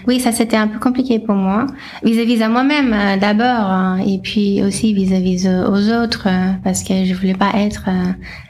Oui, 0.06 0.20
ça 0.20 0.30
c'était 0.30 0.56
un 0.56 0.68
peu 0.68 0.78
compliqué 0.78 1.18
pour 1.18 1.35
moi, 1.35 1.66
vis-à-vis 2.04 2.38
-à, 2.38 2.49
moi-même 2.49 2.92
euh, 2.92 3.16
d'abord, 3.16 3.70
hein, 3.70 3.99
et 4.06 4.18
puis 4.18 4.62
aussi 4.62 4.94
vis-à-vis 4.94 5.49
aux 5.49 5.90
autres, 5.90 6.28
euh, 6.28 6.52
parce 6.62 6.82
que 6.85 7.04
je 7.04 7.14
voulais 7.14 7.35
pas 7.35 7.50
être 7.56 7.88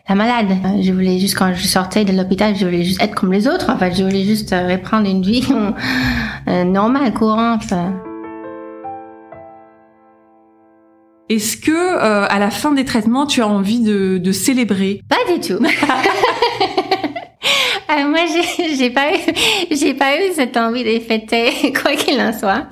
la 0.09 0.15
malade. 0.15 0.49
Je 0.83 0.93
voulais 0.93 1.19
juste, 1.19 1.37
quand 1.37 1.53
je 1.55 1.67
sortais 1.67 2.05
de 2.05 2.13
l'hôpital, 2.13 2.55
je 2.57 2.65
voulais 2.65 2.85
juste 2.85 3.03
être 3.03 3.15
comme 3.15 3.33
les 3.33 3.49
autres. 3.49 3.71
En 3.71 3.79
fait, 3.79 3.95
je 3.97 4.05
voulais 4.05 4.25
juste 4.25 4.53
euh, 4.53 4.69
reprendre 4.69 5.09
une 5.09 5.23
vie 5.23 5.47
euh, 6.49 6.65
normale, 6.65 7.13
courante. 7.13 7.73
Est-ce 11.29 11.57
que 11.57 11.73
euh, 11.73 12.27
à 12.29 12.39
la 12.39 12.51
fin 12.51 12.73
des 12.73 12.85
traitements, 12.85 13.27
tu 13.27 13.43
as 13.43 13.49
envie 13.49 13.81
de, 13.81 14.19
de 14.19 14.33
célébrer? 14.33 15.01
Pas 15.09 15.33
du 15.33 15.41
tout. 15.41 15.59
Euh, 17.91 18.09
moi, 18.09 18.21
j'ai 18.77 18.91
pas 18.99 19.13
eu, 19.13 19.19
j'ai 19.71 19.95
pas 19.95 20.17
eu 20.17 20.33
cette 20.35 20.57
envie 20.57 20.85
de 20.85 21.01
fêter, 21.01 21.73
quoi 21.83 21.95
qu'il 21.95 22.21
en 22.21 22.33
soit. 22.33 22.67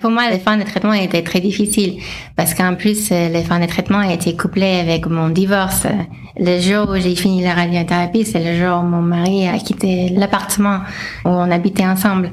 Pour 0.00 0.10
moi, 0.10 0.30
les 0.30 0.38
fins 0.38 0.56
de 0.56 0.62
traitement 0.64 0.92
étaient 0.92 1.22
très 1.22 1.40
difficiles 1.40 2.00
parce 2.36 2.54
qu'en 2.54 2.74
plus, 2.74 3.10
les 3.10 3.42
fins 3.42 3.60
de 3.60 3.66
traitement 3.66 4.02
étaient 4.02 4.36
couplées 4.36 4.80
avec 4.80 5.06
mon 5.06 5.28
divorce. 5.28 5.86
Le 6.36 6.60
jour 6.60 6.90
où 6.90 6.96
j'ai 6.96 7.14
fini 7.14 7.42
la 7.42 7.54
radiothérapie, 7.54 8.24
c'est 8.24 8.42
le 8.42 8.58
jour 8.58 8.80
où 8.80 8.86
mon 8.86 9.02
mari 9.02 9.46
a 9.46 9.58
quitté 9.58 10.08
l'appartement 10.10 10.80
où 11.24 11.28
on 11.28 11.50
habitait 11.50 11.86
ensemble. 11.86 12.32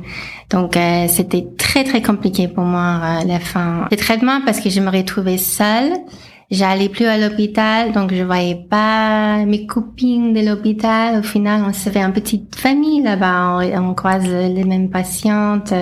Donc, 0.51 0.75
euh, 0.75 1.05
c'était 1.07 1.45
très, 1.57 1.83
très 1.83 2.01
compliqué 2.01 2.47
pour 2.47 2.65
moi, 2.65 2.99
euh, 3.01 3.27
la 3.27 3.39
fin 3.39 3.87
des 3.89 3.97
traitements 3.97 4.41
parce 4.45 4.59
que 4.59 4.69
je 4.69 4.81
me 4.81 4.89
retrouvais 4.89 5.37
seule 5.37 5.93
J'allais 6.51 6.89
plus 6.89 7.05
à 7.05 7.17
l'hôpital, 7.17 7.93
donc 7.93 8.13
je 8.13 8.23
voyais 8.23 8.55
pas 8.69 9.45
mes 9.45 9.65
copines 9.65 10.33
de 10.33 10.41
l'hôpital. 10.41 11.19
Au 11.19 11.23
final, 11.23 11.63
on 11.65 11.71
se 11.71 11.89
fait 11.89 12.01
une 12.01 12.11
petite 12.11 12.57
famille 12.57 13.01
là-bas. 13.01 13.59
On, 13.81 13.93
croise 13.93 14.27
les 14.27 14.65
mêmes 14.65 14.89
patientes. 14.89 15.73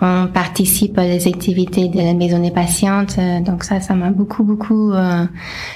On 0.00 0.28
participe 0.32 0.96
à 0.96 1.04
les 1.04 1.28
activités 1.28 1.88
de 1.88 1.98
la 1.98 2.14
maison 2.14 2.38
des 2.38 2.50
patientes. 2.50 3.18
Donc 3.44 3.64
ça, 3.64 3.82
ça 3.82 3.92
m'a 3.92 4.08
beaucoup, 4.08 4.44
beaucoup 4.44 4.92
euh, 4.92 5.26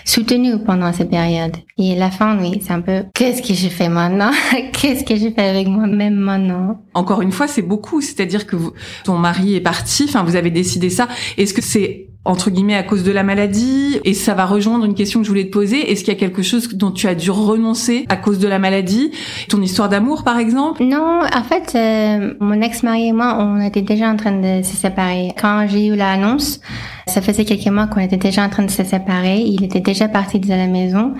soutenu 0.06 0.60
pendant 0.64 0.94
cette 0.94 1.10
période. 1.10 1.54
Et 1.76 1.94
la 1.94 2.10
fin, 2.10 2.38
oui, 2.38 2.62
c'est 2.66 2.72
un 2.72 2.80
peu 2.80 3.04
qu'est-ce 3.12 3.42
que 3.42 3.52
je 3.52 3.68
fais 3.68 3.90
maintenant? 3.90 4.30
Qu'est-ce 4.72 5.04
que 5.04 5.14
je 5.14 5.28
fais 5.28 5.46
avec 5.46 5.68
moi-même 5.68 6.14
maintenant? 6.14 6.80
Encore 6.94 7.20
une 7.20 7.32
fois, 7.32 7.48
c'est 7.48 7.60
beaucoup. 7.60 8.00
C'est-à-dire 8.00 8.46
que 8.46 8.56
ton 9.04 9.18
mari 9.18 9.56
est 9.56 9.60
parti. 9.60 10.06
Enfin, 10.08 10.22
vous 10.22 10.36
avez 10.36 10.50
décidé 10.50 10.88
ça. 10.88 11.06
Est-ce 11.36 11.52
que 11.52 11.60
c'est 11.60 12.06
entre 12.26 12.50
guillemets 12.50 12.74
à 12.74 12.82
cause 12.82 13.04
de 13.04 13.12
la 13.12 13.22
maladie. 13.22 14.00
Et 14.04 14.14
ça 14.14 14.34
va 14.34 14.44
rejoindre 14.44 14.84
une 14.84 14.94
question 14.94 15.20
que 15.20 15.24
je 15.24 15.30
voulais 15.30 15.46
te 15.46 15.52
poser. 15.52 15.90
Est-ce 15.90 16.04
qu'il 16.04 16.12
y 16.12 16.16
a 16.16 16.18
quelque 16.18 16.42
chose 16.42 16.68
dont 16.74 16.90
tu 16.90 17.06
as 17.06 17.14
dû 17.14 17.30
renoncer 17.30 18.04
à 18.08 18.16
cause 18.16 18.38
de 18.38 18.48
la 18.48 18.58
maladie? 18.58 19.10
Ton 19.48 19.62
histoire 19.62 19.88
d'amour 19.88 20.24
par 20.24 20.38
exemple? 20.38 20.82
Non 20.84 21.20
en 21.34 21.42
fait 21.42 21.72
euh, 21.74 22.34
mon 22.40 22.60
ex-mari 22.60 23.08
et 23.08 23.12
moi 23.12 23.38
on 23.40 23.60
était 23.60 23.82
déjà 23.82 24.08
en 24.08 24.16
train 24.16 24.32
de 24.32 24.62
se 24.64 24.76
séparer. 24.76 25.32
Quand 25.40 25.66
j'ai 25.68 25.86
eu 25.86 25.96
l'annonce 25.96 26.60
ça 27.08 27.22
faisait 27.22 27.44
quelques 27.44 27.68
mois 27.68 27.86
qu'on 27.86 28.00
était 28.00 28.16
déjà 28.16 28.44
en 28.44 28.48
train 28.48 28.64
de 28.64 28.70
se 28.70 28.82
séparer. 28.82 29.38
Il 29.38 29.62
était 29.62 29.80
déjà 29.80 30.08
parti 30.08 30.40
de 30.40 30.48
la 30.48 30.66
maison. 30.66 31.14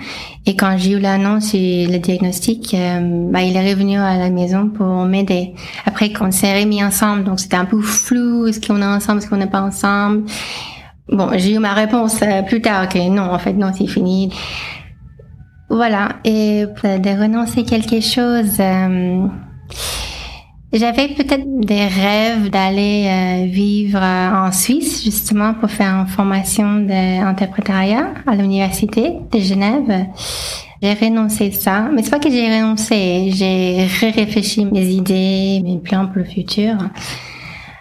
Et 0.45 0.57
quand 0.57 0.77
j'ai 0.77 0.91
eu 0.91 0.99
l'annonce 0.99 1.53
et 1.53 1.87
le 1.87 1.97
diagnostic 1.99 2.73
euh, 2.73 3.29
bah, 3.31 3.41
il 3.41 3.55
est 3.55 3.71
revenu 3.71 3.97
à 3.97 4.17
la 4.17 4.29
maison 4.29 4.69
pour 4.69 5.05
m'aider. 5.05 5.53
Après 5.85 6.11
qu'on 6.11 6.31
s'est 6.31 6.61
remis 6.61 6.83
ensemble 6.83 7.23
donc 7.23 7.39
c'était 7.39 7.55
un 7.55 7.65
peu 7.65 7.81
flou 7.81 8.47
est-ce 8.47 8.59
qu'on 8.59 8.81
est 8.81 8.85
ensemble 8.85 9.19
est-ce 9.19 9.29
qu'on 9.29 9.37
n'est 9.37 9.47
pas 9.47 9.61
ensemble 9.61 10.23
Bon, 11.09 11.29
j'ai 11.37 11.53
eu 11.53 11.59
ma 11.59 11.73
réponse 11.73 12.21
euh, 12.21 12.41
plus 12.41 12.61
tard 12.61 12.89
que 12.89 12.99
non, 13.09 13.31
en 13.31 13.39
fait, 13.39 13.53
non, 13.53 13.71
c'est 13.73 13.87
fini. 13.87 14.33
Voilà. 15.69 16.17
Et 16.25 16.65
de 16.65 17.21
renoncer 17.21 17.63
quelque 17.63 18.01
chose, 18.01 18.57
euh, 18.59 19.25
j'avais 20.73 21.07
peut-être 21.09 21.45
des 21.61 21.85
rêves 21.85 22.49
d'aller 22.49 23.07
euh, 23.07 23.45
vivre 23.49 24.01
en 24.01 24.51
Suisse, 24.51 25.03
justement, 25.03 25.53
pour 25.53 25.69
faire 25.69 25.93
une 25.93 26.07
formation 26.07 26.81
d'interprétariat 26.81 28.13
à 28.25 28.35
l'université 28.35 29.13
de 29.31 29.39
Genève. 29.39 30.07
J'ai 30.81 30.93
renoncé 30.93 31.51
ça, 31.51 31.89
mais 31.93 32.03
c'est 32.03 32.11
pas 32.11 32.19
que 32.19 32.29
j'ai 32.29 32.53
renoncé, 32.53 33.31
j'ai 33.31 33.87
réfléchi 34.11 34.65
mes 34.65 34.85
idées, 34.85 35.61
mes 35.63 35.77
plans 35.77 36.05
pour 36.05 36.17
le 36.17 36.25
futur. 36.25 36.75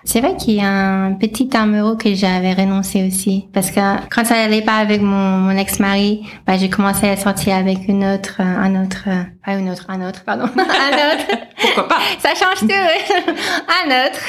C'est 0.07 0.21
vrai 0.21 0.37
qu'il 0.37 0.55
y 0.55 0.61
a 0.61 0.71
un 0.71 1.15
petit 1.15 1.51
amoureux 1.57 1.97
que 1.97 2.15
j'avais 2.15 2.55
renoncé 2.55 3.07
aussi. 3.07 3.49
Parce 3.53 3.73
que 3.73 3.81
quand 4.09 4.25
ça 4.25 4.37
n'allait 4.37 4.63
pas 4.63 4.77
avec 4.77 5.03
mon, 5.03 5.39
mon 5.39 5.51
ex-mari, 5.51 6.23
bah, 6.47 6.57
j'ai 6.57 6.71
commencé 6.71 7.09
à 7.09 7.17
sortir 7.17 7.57
avec 7.57 7.89
une 7.89 8.05
autre, 8.05 8.41
un 8.41 8.83
autre, 8.83 9.09
pas 9.45 9.55
une 9.55 9.69
autre, 9.69 9.87
un 9.89 10.09
autre, 10.09 10.23
pardon. 10.25 10.45
un 10.57 10.93
autre. 10.93 11.27
Pourquoi 11.61 11.89
pas? 11.89 11.99
Ça 12.21 12.31
change 12.35 12.61
tout, 12.61 12.73
un 12.73 14.07
autre. 14.07 14.21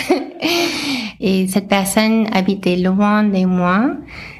Et 1.19 1.47
cette 1.47 1.67
personne 1.67 2.27
habitait 2.33 2.77
loin 2.77 3.23
de 3.23 3.45
moi. 3.45 3.91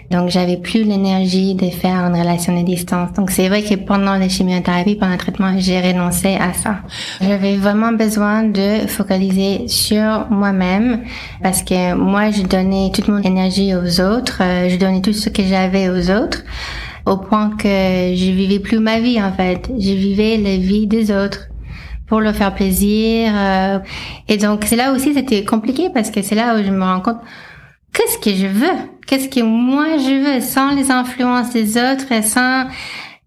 Donc, 0.10 0.30
j'avais 0.30 0.56
plus 0.56 0.84
l'énergie 0.84 1.54
de 1.56 1.70
faire 1.70 1.96
une 2.06 2.16
relation 2.16 2.58
de 2.58 2.64
distance. 2.64 3.12
Donc, 3.14 3.30
c'est 3.30 3.50
vrai 3.50 3.62
que 3.62 3.76
pendant 3.76 4.16
les 4.16 4.30
chimiothérapies, 4.30 4.96
pendant 4.96 5.12
le 5.12 5.18
traitement, 5.18 5.54
j'ai 5.58 5.82
renoncé 5.82 6.36
à 6.36 6.54
ça. 6.54 6.80
J'avais 7.20 7.58
vraiment 7.58 7.92
besoin 7.92 8.44
de 8.44 8.88
focaliser 8.88 9.68
sur 9.68 10.28
moi-même 10.30 11.04
parce 11.44 11.62
que 11.62 11.94
moi, 11.94 12.32
je 12.32 12.44
donnais 12.44 12.90
toute 12.94 13.10
mon 13.10 13.22
énergie 13.22 13.76
aux 13.76 14.00
autres. 14.00 14.40
Euh, 14.42 14.70
je 14.70 14.78
donnais 14.78 15.02
tout 15.02 15.14
ce 15.14 15.30
que 15.30 15.44
j'avais 15.44 15.90
aux 15.90 16.10
autres 16.10 16.44
au 17.06 17.18
point 17.18 17.52
que 17.52 17.68
je 17.68 18.32
vivais 18.32 18.60
plus 18.60 18.80
ma 18.80 19.00
vie, 19.00 19.22
en 19.22 19.32
fait. 19.32 19.70
Je 19.78 19.92
vivais 19.92 20.38
la 20.38 20.58
vie 20.58 20.88
des 20.88 21.12
autres 21.12 21.48
pour 22.08 22.22
leur 22.22 22.36
faire 22.36 22.54
plaisir. 22.54 23.32
Euh. 23.34 23.80
Et 24.28 24.38
donc, 24.38 24.66
c'est 24.66 24.76
là 24.76 24.94
aussi, 24.94 25.14
c'était 25.14 25.44
compliqué 25.44 25.90
parce 25.94 26.12
que 26.12 26.22
c'est 26.22 26.36
là 26.36 26.56
où 26.56 26.64
je 26.64 26.72
me 26.72 26.84
rends 26.84 27.02
compte 27.02 27.20
qu'est-ce 27.98 28.18
que 28.20 28.36
je 28.36 28.48
veux? 28.48 28.78
Qu'est-ce 29.08 29.28
que 29.28 29.42
moi 29.42 29.98
je 29.98 30.36
veux? 30.36 30.42
Sans 30.42 30.76
les 30.76 30.92
influences 30.92 31.52
des 31.52 31.78
autres 31.78 32.12
et 32.12 32.22
sans 32.22 32.68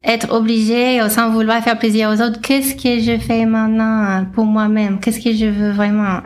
être 0.02 0.32
obligé 0.32 1.00
sans 1.10 1.30
vouloir 1.30 1.62
faire 1.62 1.78
plaisir 1.78 2.10
aux 2.10 2.22
autres 2.22 2.40
Qu'est-ce 2.40 2.74
que 2.74 3.00
je 3.00 3.18
fais 3.18 3.44
maintenant 3.44 4.24
pour 4.32 4.44
moi-même? 4.44 5.00
Qu'est-ce 5.00 5.20
que 5.20 5.34
je 5.34 5.46
veux 5.46 5.72
vraiment? 5.72 6.20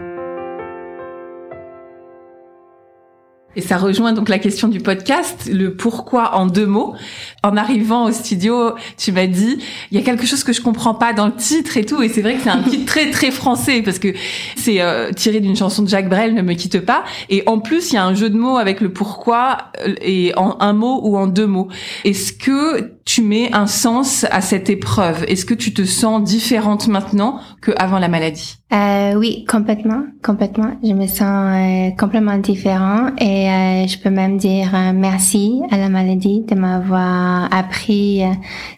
Et 3.57 3.61
ça 3.61 3.77
rejoint 3.77 4.13
donc 4.13 4.29
la 4.29 4.39
question 4.39 4.69
du 4.69 4.81
podcast, 4.81 5.49
le 5.53 5.75
pourquoi 5.75 6.37
en 6.37 6.47
deux 6.47 6.67
mots. 6.67 6.95
En 7.43 7.57
arrivant 7.57 8.07
au 8.07 8.13
studio, 8.13 8.75
tu 8.97 9.13
m'as 9.13 9.27
dit, 9.27 9.59
il 9.91 9.99
y 9.99 10.01
a 10.01 10.05
quelque 10.05 10.27
chose 10.27 10.45
que 10.45 10.53
je 10.53 10.61
comprends 10.61 10.95
pas 10.95 11.13
dans 11.13 11.27
le 11.27 11.35
titre 11.35 11.77
et 11.77 11.85
tout. 11.85 12.03
Et 12.03 12.09
c'est 12.09 12.23
vrai 12.23 12.35
que 12.35 12.43
c'est 12.43 12.51
un 12.51 12.63
titre 12.69 12.87
très 12.87 13.11
très 13.11 13.31
français 13.31 13.83
parce 13.83 13.99
que 13.99 14.09
c'est 14.57 14.81
euh, 14.81 15.13
tiré 15.13 15.41
d'une 15.41 15.57
chanson 15.57 15.83
de 15.83 15.89
Jacques 15.89 16.09
Brel, 16.09 16.35
Ne 16.35 16.43
me 16.43 16.55
quitte 16.55 16.81
pas. 16.81 17.05
Et 17.31 17.43
en 17.47 17.59
plus, 17.59 17.93
il 17.93 17.95
y 17.95 17.99
a 17.99 18.05
un 18.05 18.15
jeu 18.15 18.31
de 18.31 18.37
mots 18.37 18.57
avec 18.57 18.81
le 18.81 18.93
pourquoi 18.93 19.59
euh, 19.87 19.95
et 20.01 20.33
en 20.37 20.57
un 20.61 20.73
mot 20.73 21.01
ou 21.03 21.17
en 21.17 21.27
deux 21.27 21.47
mots. 21.47 21.69
Est-ce 22.05 22.33
que 22.33 22.93
tu 23.05 23.23
mets 23.23 23.53
un 23.53 23.67
sens 23.67 24.25
à 24.31 24.41
cette 24.41 24.71
épreuve 24.71 25.25
Est-ce 25.29 25.45
que 25.45 25.55
tu 25.55 25.75
te 25.75 25.85
sens 25.85 26.23
différente 26.23 26.89
maintenant 26.89 27.39
qu'avant 27.63 27.99
la 27.99 28.09
maladie? 28.09 28.57
Euh, 28.73 29.15
Oui, 29.15 29.45
complètement, 29.45 30.05
complètement. 30.23 30.73
Je 30.83 30.93
me 30.93 31.07
sens 31.07 31.21
euh, 31.23 31.91
complètement 31.99 32.39
différent 32.39 33.09
et 33.19 33.51
euh, 33.51 33.87
je 33.87 33.99
peux 33.99 34.11
même 34.11 34.39
dire 34.39 34.75
euh, 34.75 34.93
merci 34.95 35.61
à 35.71 35.77
la 35.77 35.89
maladie 35.89 36.43
de 36.43 36.55
m'avoir 36.55 37.53
appris 37.53 38.23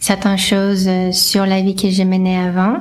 certaines 0.00 0.38
choses 0.38 0.90
sur 1.12 1.46
la 1.46 1.60
vie 1.62 1.76
que 1.76 1.90
je 1.90 2.02
menais 2.02 2.36
avant. 2.36 2.78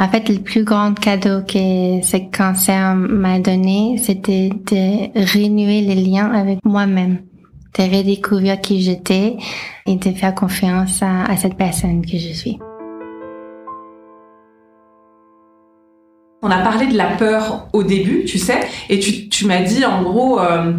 En 0.00 0.08
fait, 0.08 0.28
le 0.28 0.38
plus 0.38 0.62
grand 0.62 0.94
cadeau 0.94 1.40
que 1.42 2.00
ce 2.02 2.30
cancer 2.30 2.94
m'a 2.94 3.40
donné, 3.40 3.96
c'était 4.00 4.50
de 4.50 5.08
renouer 5.36 5.80
les 5.80 5.96
liens 5.96 6.30
avec 6.30 6.60
moi-même, 6.64 7.18
de 7.78 7.96
redécouvrir 7.96 8.60
qui 8.60 8.82
j'étais 8.82 9.36
et 9.86 9.96
de 9.96 10.10
faire 10.10 10.34
confiance 10.34 11.02
à, 11.02 11.24
à 11.24 11.36
cette 11.36 11.56
personne 11.56 12.04
que 12.04 12.18
je 12.18 12.32
suis. 12.32 12.58
On 16.40 16.50
a 16.52 16.58
parlé 16.58 16.86
de 16.86 16.96
la 16.96 17.16
peur 17.16 17.68
au 17.72 17.82
début, 17.82 18.24
tu 18.24 18.38
sais, 18.38 18.60
et 18.88 19.00
tu, 19.00 19.28
tu 19.28 19.44
m'as 19.44 19.60
dit 19.60 19.84
en 19.84 20.02
gros, 20.02 20.38
euh, 20.38 20.72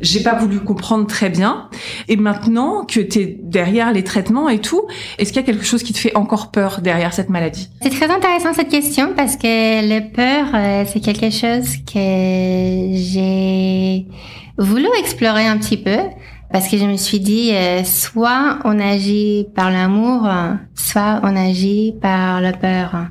j'ai 0.00 0.22
pas 0.22 0.34
voulu 0.34 0.60
comprendre 0.60 1.04
très 1.08 1.30
bien. 1.30 1.68
Et 2.06 2.14
maintenant 2.14 2.84
que 2.84 3.00
tu 3.00 3.18
es 3.18 3.38
derrière 3.42 3.92
les 3.92 4.04
traitements 4.04 4.48
et 4.48 4.60
tout, 4.60 4.82
est-ce 5.18 5.32
qu'il 5.32 5.42
y 5.42 5.44
a 5.44 5.46
quelque 5.46 5.64
chose 5.64 5.82
qui 5.82 5.92
te 5.92 5.98
fait 5.98 6.16
encore 6.16 6.52
peur 6.52 6.80
derrière 6.80 7.12
cette 7.12 7.28
maladie? 7.28 7.70
C'est 7.82 7.90
très 7.90 8.08
intéressant 8.08 8.54
cette 8.54 8.68
question 8.68 9.12
parce 9.16 9.34
que 9.34 9.84
les 9.84 10.00
peurs, 10.00 10.54
euh, 10.54 10.84
c'est 10.86 11.00
quelque 11.00 11.30
chose 11.30 11.76
que 11.92 12.92
j'ai 12.94 14.06
voulu 14.58 14.86
explorer 15.00 15.48
un 15.48 15.58
petit 15.58 15.76
peu. 15.76 15.98
Parce 16.52 16.68
que 16.68 16.76
je 16.76 16.84
me 16.84 16.96
suis 16.96 17.20
dit, 17.20 17.52
euh, 17.54 17.84
soit 17.84 18.58
on 18.64 18.78
agit 18.80 19.46
par 19.54 19.70
l'amour, 19.70 20.28
soit 20.74 21.20
on 21.22 21.36
agit 21.36 21.94
par 22.00 22.40
la 22.40 22.52
peur. 22.52 23.08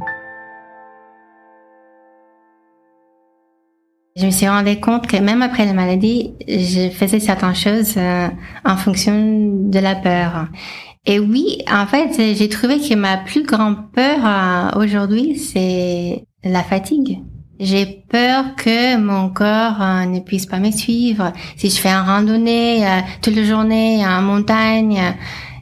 Je 4.20 4.26
me 4.26 4.32
suis 4.32 4.50
rendu 4.50 4.78
compte 4.82 5.08
que 5.08 5.16
même 5.16 5.42
après 5.42 5.66
la 5.66 5.72
maladie, 5.72 6.34
je 6.46 6.90
faisais 6.90 7.22
certaines 7.22 7.56
choses 7.56 7.94
euh, 7.96 8.28
en 8.66 8.76
fonction 8.76 9.14
de 9.70 9.80
la 9.80 9.96
peur. 9.96 10.48
Et 11.06 11.20
oui, 11.20 11.60
en 11.72 11.86
fait, 11.86 12.36
j'ai 12.36 12.50
trouvé 12.50 12.80
que 12.80 12.96
ma 12.96 13.16
plus 13.16 13.44
grande 13.44 13.90
peur 13.94 14.18
euh, 14.26 14.82
aujourd'hui, 14.82 15.38
c'est 15.38 16.26
la 16.44 16.64
fatigue. 16.64 17.20
J'ai 17.60 17.86
peur 18.10 18.56
que 18.56 18.98
mon 18.98 19.30
corps 19.30 19.82
euh, 19.82 20.06
ne 20.06 20.20
puisse 20.20 20.46
pas 20.46 20.60
me 20.60 20.72
suivre. 20.72 21.34
Si 21.58 21.70
je 21.70 21.80
fais 21.80 21.90
un 21.90 22.04
randonnée 22.04 22.86
toute 23.22 23.36
la 23.36 23.44
journée 23.44 24.06
en 24.06 24.22
montagne, 24.22 25.16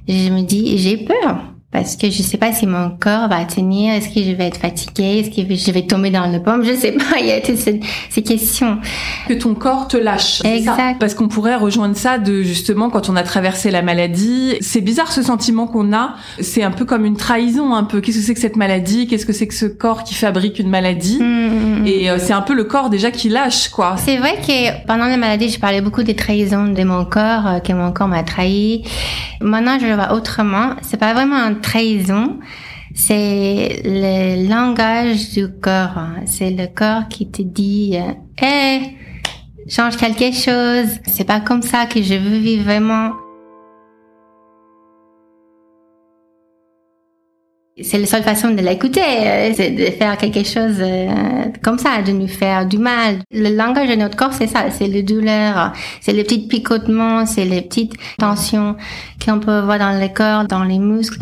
je 0.07 0.29
me 0.29 0.43
dis, 0.43 0.77
j'ai 0.77 0.97
peur 0.97 1.56
parce 1.69 1.97
que 1.97 2.09
je 2.09 2.23
sais 2.23 2.37
pas 2.37 2.53
si 2.53 2.65
mon 2.65 2.91
corps 2.91 3.27
va 3.27 3.43
tenir, 3.43 3.93
est-ce 3.93 4.07
que 4.07 4.23
je 4.23 4.31
vais 4.31 4.47
être 4.47 4.57
fatiguée, 4.57 5.19
est-ce 5.19 5.29
que 5.29 5.53
je 5.53 5.71
vais 5.71 5.81
tomber 5.81 6.09
dans 6.09 6.31
le 6.31 6.41
pomme, 6.41 6.63
je 6.63 6.73
sais 6.73 6.93
pas, 6.93 7.03
il 7.19 7.27
y 7.27 7.31
a 7.31 7.41
toutes 7.41 7.57
ces, 7.57 7.79
questions. 8.23 8.79
Que 9.27 9.33
ton 9.33 9.53
corps 9.53 9.87
te 9.87 9.97
lâche. 9.97 10.41
Exact. 10.45 10.97
Parce 10.99 11.13
qu'on 11.13 11.27
pourrait 11.27 11.55
rejoindre 11.55 11.95
ça 11.95 12.17
de 12.17 12.41
justement 12.41 12.89
quand 12.89 13.09
on 13.09 13.15
a 13.15 13.23
traversé 13.23 13.69
la 13.69 13.81
maladie. 13.81 14.55
C'est 14.61 14.81
bizarre 14.81 15.11
ce 15.11 15.21
sentiment 15.21 15.67
qu'on 15.67 15.93
a. 15.93 16.15
C'est 16.39 16.63
un 16.63 16.71
peu 16.71 16.85
comme 16.85 17.05
une 17.05 17.17
trahison, 17.17 17.75
un 17.75 17.83
peu. 17.83 18.01
Qu'est-ce 18.01 18.17
que 18.17 18.23
c'est 18.23 18.33
que 18.33 18.39
cette 18.39 18.55
maladie? 18.55 19.07
Qu'est-ce 19.07 19.25
que 19.25 19.33
c'est 19.33 19.47
que 19.47 19.53
ce 19.53 19.65
corps 19.65 20.03
qui 20.03 20.15
fabrique 20.15 20.59
une 20.59 20.69
maladie? 20.69 21.19
Mm, 21.19 21.23
mm, 21.23 21.81
mm. 21.81 21.87
Et 21.87 22.09
euh, 22.09 22.17
c'est 22.17 22.33
un 22.33 22.41
peu 22.41 22.53
le 22.53 22.63
corps 22.63 22.89
déjà 22.89 23.11
qui 23.11 23.29
lâche, 23.29 23.69
quoi. 23.69 23.95
C'est 23.97 24.17
vrai 24.17 24.35
que 24.35 24.85
pendant 24.87 25.05
la 25.05 25.17
maladie, 25.17 25.49
je 25.49 25.59
parlais 25.59 25.81
beaucoup 25.81 26.03
des 26.03 26.15
trahisons 26.15 26.67
de 26.67 26.83
mon 26.83 27.05
corps, 27.05 27.47
euh, 27.47 27.59
que 27.59 27.73
mon 27.73 27.91
corps 27.91 28.07
m'a 28.07 28.23
trahi. 28.23 28.83
Maintenant, 29.41 29.77
je 29.79 29.85
le 29.85 29.93
vois 29.93 30.13
autrement. 30.13 30.71
C'est 30.81 30.97
pas 30.97 31.13
vraiment 31.13 31.35
un 31.35 31.56
trahison, 31.57 32.39
c'est 32.93 33.81
le 33.85 34.49
langage 34.49 35.31
du 35.31 35.47
corps. 35.61 36.07
C'est 36.25 36.51
le 36.51 36.67
corps 36.67 37.07
qui 37.09 37.29
te 37.29 37.41
dit, 37.41 37.95
hé, 38.41 38.79
change 39.69 39.97
quelque 39.97 40.31
chose. 40.33 40.99
C'est 41.05 41.25
pas 41.25 41.39
comme 41.39 41.61
ça 41.61 41.85
que 41.85 42.01
je 42.01 42.15
veux 42.15 42.37
vivre 42.37 42.63
vraiment. 42.63 43.11
C'est 47.83 47.99
la 47.99 48.07
seule 48.07 48.23
façon 48.23 48.49
de 48.49 48.61
l'écouter, 48.61 49.01
euh, 49.01 49.51
c'est 49.55 49.69
de 49.69 49.85
faire 49.85 50.17
quelque 50.17 50.43
chose 50.43 50.77
euh, 50.79 51.09
comme 51.63 51.77
ça, 51.77 52.01
de 52.01 52.11
nous 52.11 52.27
faire 52.27 52.65
du 52.65 52.79
mal. 52.79 53.19
Le 53.31 53.55
langage 53.55 53.87
de 53.87 53.95
notre 53.95 54.15
corps, 54.15 54.33
c'est 54.33 54.47
ça, 54.47 54.71
c'est 54.71 54.87
les 54.87 55.03
douleurs, 55.03 55.73
c'est 56.01 56.11
les 56.13 56.23
petits 56.23 56.47
picotements, 56.47 57.27
c'est 57.27 57.45
les 57.45 57.61
petites 57.61 57.93
tensions 58.17 58.75
qu'on 59.23 59.39
peut 59.39 59.59
voir 59.59 59.77
dans 59.77 59.99
le 59.99 60.07
corps, 60.07 60.45
dans 60.45 60.63
les 60.63 60.79
muscles. 60.79 61.19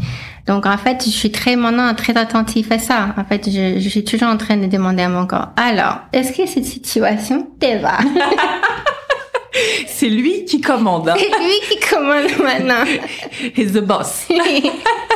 Donc 0.47 0.65
en 0.65 0.77
fait, 0.77 1.03
je 1.03 1.09
suis 1.09 1.31
très 1.31 1.57
maintenant 1.57 1.93
très 1.93 2.15
attentif 2.15 2.71
à 2.71 2.79
ça. 2.79 3.13
En 3.17 3.25
fait, 3.25 3.49
je, 3.49 3.79
je 3.79 3.89
suis 3.89 4.05
toujours 4.05 4.29
en 4.29 4.37
train 4.37 4.55
de 4.55 4.67
demander 4.67 5.03
à 5.03 5.09
mon 5.09 5.27
corps. 5.27 5.49
Alors, 5.57 5.99
est-ce 6.13 6.31
que 6.31 6.47
cette 6.47 6.65
situation 6.65 7.47
te 7.59 7.77
va? 7.79 7.97
C'est 9.87 10.09
lui 10.09 10.45
qui 10.45 10.59
commande. 10.59 11.09
Hein. 11.09 11.15
C'est 11.17 11.29
lui 11.29 11.59
qui 11.69 11.79
commande 11.79 12.29
maintenant. 12.43 12.83
He's 13.55 13.73
the 13.73 13.81
boss. 13.81 14.27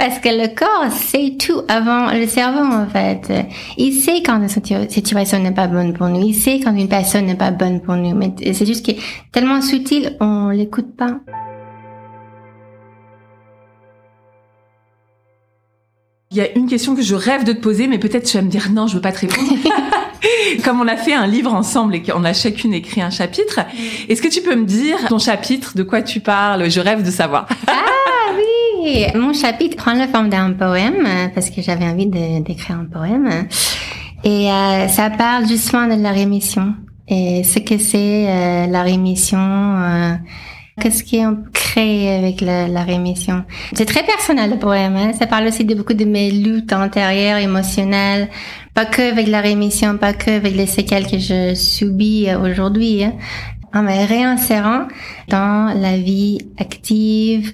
Parce 0.00 0.18
que 0.18 0.30
le 0.30 0.48
corps 0.54 0.90
sait 0.90 1.36
tout 1.38 1.60
avant 1.68 2.10
le 2.10 2.26
cerveau, 2.26 2.64
en 2.64 2.86
fait. 2.86 3.30
Il 3.76 3.92
sait 3.92 4.22
quand 4.22 4.40
une 4.40 4.48
situation 4.88 5.38
n'est 5.38 5.52
pas 5.52 5.66
bonne 5.66 5.92
pour 5.92 6.08
nous. 6.08 6.26
Il 6.26 6.34
sait 6.34 6.58
quand 6.58 6.74
une 6.74 6.88
personne 6.88 7.26
n'est 7.26 7.34
pas 7.34 7.50
bonne 7.50 7.82
pour 7.82 7.96
nous. 7.96 8.14
Mais 8.14 8.32
c'est 8.54 8.64
juste 8.64 8.86
que 8.86 8.92
tellement 9.30 9.60
subtil, 9.60 10.16
on 10.20 10.48
l'écoute 10.48 10.96
pas. 10.96 11.20
Il 16.30 16.38
y 16.38 16.40
a 16.40 16.50
une 16.56 16.66
question 16.66 16.96
que 16.96 17.02
je 17.02 17.14
rêve 17.14 17.44
de 17.44 17.52
te 17.52 17.60
poser, 17.60 17.86
mais 17.86 17.98
peut-être 17.98 18.24
tu 18.24 18.38
vas 18.38 18.42
me 18.42 18.48
dire 18.48 18.70
non, 18.70 18.86
je 18.86 18.94
veux 18.94 19.02
pas 19.02 19.12
te 19.12 19.20
répondre. 19.20 19.52
Comme 20.64 20.80
on 20.80 20.88
a 20.88 20.96
fait 20.96 21.12
un 21.12 21.26
livre 21.26 21.52
ensemble 21.52 21.94
et 21.96 22.02
qu'on 22.02 22.24
a 22.24 22.32
chacune 22.32 22.72
écrit 22.72 23.02
un 23.02 23.10
chapitre, 23.10 23.60
est-ce 24.08 24.22
que 24.22 24.28
tu 24.28 24.40
peux 24.40 24.56
me 24.56 24.64
dire 24.64 24.96
ton 25.08 25.18
chapitre, 25.18 25.76
de 25.76 25.82
quoi 25.82 26.00
tu 26.00 26.20
parles? 26.20 26.70
Je 26.70 26.80
rêve 26.80 27.04
de 27.04 27.10
savoir. 27.10 27.46
ah 27.66 28.32
oui, 28.34 28.59
mon 29.14 29.32
chapitre 29.32 29.76
prend 29.76 29.94
la 29.94 30.08
forme 30.08 30.28
d'un 30.28 30.52
poème 30.52 31.06
parce 31.34 31.50
que 31.50 31.62
j'avais 31.62 31.84
envie 31.84 32.06
d'écrire 32.06 32.76
un 32.76 32.86
poème 32.86 33.46
et 34.22 34.50
euh, 34.50 34.88
ça 34.88 35.08
parle 35.10 35.48
justement 35.48 35.86
de 35.86 36.00
la 36.00 36.10
rémission 36.10 36.74
et 37.08 37.42
ce 37.42 37.58
que 37.58 37.78
c'est 37.78 38.26
euh, 38.28 38.66
la 38.66 38.82
rémission. 38.82 39.38
Euh, 39.38 40.14
Qu'est-ce 40.80 41.04
qu'on 41.04 41.36
crée 41.52 42.16
avec 42.16 42.40
la, 42.40 42.82
rémission 42.82 43.44
C'est 43.74 43.84
très 43.84 44.02
personnel 44.02 44.50
le 44.50 44.58
poème. 44.58 44.96
Hein? 44.96 45.12
Ça 45.12 45.26
parle 45.26 45.46
aussi 45.46 45.64
de 45.64 45.74
beaucoup 45.74 45.92
de 45.92 46.06
mes 46.06 46.30
luttes 46.30 46.72
antérieures, 46.72 47.36
émotionnelles. 47.36 48.30
Pas 48.72 48.86
que 48.86 49.10
avec 49.12 49.26
la 49.26 49.42
rémission, 49.42 49.98
pas 49.98 50.14
que 50.14 50.30
avec 50.30 50.54
les 50.54 50.64
séquelles 50.66 51.06
que 51.06 51.18
je 51.18 51.54
subis 51.54 52.28
aujourd'hui. 52.34 53.04
Hein? 53.04 53.12
En 53.74 53.82
me 53.82 54.08
réinsérant 54.08 54.88
dans 55.28 55.78
la 55.78 55.98
vie 55.98 56.38
active 56.58 57.52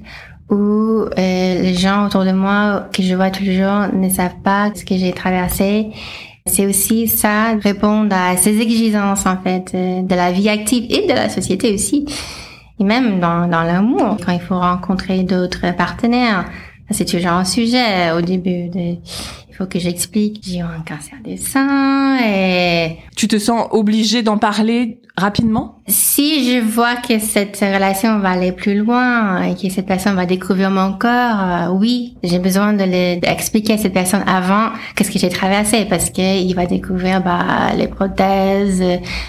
où 0.51 0.57
euh, 0.57 1.09
les 1.17 1.75
gens 1.75 2.07
autour 2.07 2.25
de 2.25 2.33
moi 2.33 2.89
que 2.93 3.03
je 3.03 3.15
vois 3.15 3.31
toujours 3.31 3.89
ne 3.93 4.09
savent 4.09 4.41
pas 4.45 4.71
ce 4.75 4.85
que 4.85 4.97
j'ai 4.97 5.13
traversé. 5.13 5.89
C'est 6.47 6.67
aussi 6.67 7.09
ça, 7.09 7.57
répondre 7.61 8.15
à 8.15 8.37
ces 8.37 8.61
exigences 8.61 9.27
en 9.27 9.37
fait 9.39 9.73
euh, 9.75 10.03
de 10.03 10.15
la 10.15 10.31
vie 10.31 10.49
active 10.49 10.87
et 10.89 11.07
de 11.07 11.13
la 11.13 11.29
société 11.29 11.75
aussi. 11.75 12.07
Et 12.79 12.85
même 12.85 13.19
dans, 13.21 13.49
dans 13.49 13.63
l'amour, 13.63 14.17
quand 14.25 14.33
il 14.33 14.41
faut 14.41 14.59
rencontrer 14.59 15.25
d'autres 15.25 15.75
partenaires, 15.75 16.45
c'est 16.91 17.07
toujours 17.07 17.33
un 17.33 17.45
sujet 17.45 18.13
au 18.17 18.21
début. 18.21 18.69
De, 18.69 18.97
faut 19.57 19.67
que 19.67 19.79
j'explique, 19.79 20.41
j'ai 20.43 20.59
eu 20.59 20.63
un 20.63 20.83
cancer 20.87 21.19
des 21.25 21.37
seins 21.37 22.19
et... 22.19 22.97
Tu 23.17 23.29
te 23.29 23.39
sens 23.39 23.67
obligée 23.71 24.23
d'en 24.23 24.39
parler 24.39 25.01
rapidement? 25.17 25.77
Si 25.89 26.51
je 26.51 26.61
vois 26.61 26.97
que 26.97 27.19
cette 27.19 27.59
relation 27.61 28.19
va 28.19 28.31
aller 28.31 28.53
plus 28.53 28.77
loin 28.77 29.43
et 29.43 29.55
que 29.55 29.73
cette 29.73 29.87
personne 29.87 30.17
va 30.17 30.27
découvrir 30.27 30.71
mon 30.71 30.93
corps, 30.93 31.09
euh, 31.11 31.69
oui, 31.71 32.17
j'ai 32.23 32.39
besoin 32.39 32.73
de 32.73 32.83
l'expliquer 32.83 33.75
à 33.75 33.79
cette 33.79 33.93
personne 33.93 34.23
avant 34.27 34.71
qu'est-ce 34.95 35.11
que 35.11 35.19
j'ai 35.19 35.29
traversé 35.29 35.87
parce 35.89 36.11
que 36.11 36.43
il 36.43 36.53
va 36.55 36.67
découvrir 36.67 37.23
bah, 37.23 37.73
les 37.77 37.87
prothèses, 37.87 38.83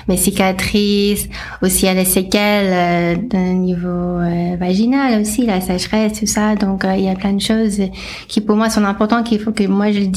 mes 0.07 0.17
cicatrices, 0.17 1.29
aussi 1.61 1.83
il 1.83 1.85
y 1.85 1.89
a 1.89 1.93
les 1.93 2.05
séquelles 2.05 2.67
euh, 2.69 3.15
d'un 3.21 3.53
niveau 3.53 3.87
euh, 3.87 4.57
vaginal 4.59 5.21
aussi, 5.21 5.45
la 5.45 5.61
sécheresse, 5.61 6.19
tout 6.19 6.25
ça. 6.25 6.55
Donc 6.55 6.85
il 6.97 7.03
y 7.03 7.09
a 7.09 7.15
plein 7.15 7.33
de 7.33 7.41
choses 7.41 7.81
qui 8.27 8.41
pour 8.41 8.55
moi 8.55 8.69
sont 8.69 8.83
importantes 8.83 9.27
qu'il 9.27 9.39
faut 9.39 9.51
que 9.51 9.65
moi 9.67 9.91
je 9.91 9.99
le 9.99 10.07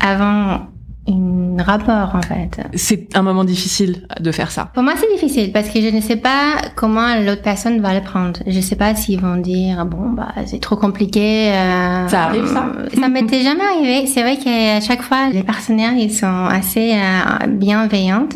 avant 0.00 0.68
un 1.06 1.62
rapport 1.62 2.14
en 2.14 2.22
fait. 2.22 2.60
C'est 2.74 3.14
un 3.16 3.22
moment 3.22 3.44
difficile 3.44 4.06
de 4.20 4.32
faire 4.32 4.50
ça. 4.50 4.70
Pour 4.72 4.82
moi 4.82 4.94
c'est 4.96 5.12
difficile 5.12 5.52
parce 5.52 5.68
que 5.68 5.80
je 5.80 5.94
ne 5.94 6.00
sais 6.00 6.16
pas 6.16 6.56
comment 6.76 7.14
l'autre 7.20 7.42
personne 7.42 7.80
va 7.80 7.94
le 7.94 8.00
prendre. 8.00 8.40
Je 8.46 8.56
ne 8.56 8.62
sais 8.62 8.76
pas 8.76 8.94
s'ils 8.94 9.20
vont 9.20 9.36
dire 9.36 9.84
bon 9.84 10.10
bah 10.10 10.32
c'est 10.46 10.60
trop 10.60 10.76
compliqué. 10.76 11.52
Euh, 11.52 12.08
ça 12.08 12.24
arrive 12.24 12.46
ça. 12.46 12.72
ça 12.98 13.08
m'était 13.08 13.40
jamais 13.42 13.64
arrivé. 13.64 14.06
C'est 14.06 14.22
vrai 14.22 14.38
qu'à 14.38 14.80
chaque 14.80 15.02
fois 15.02 15.28
les 15.30 15.42
partenaires 15.42 15.94
ils 15.94 16.12
sont 16.12 16.46
assez 16.46 16.94
euh, 16.94 17.46
bienveillantes. 17.48 18.34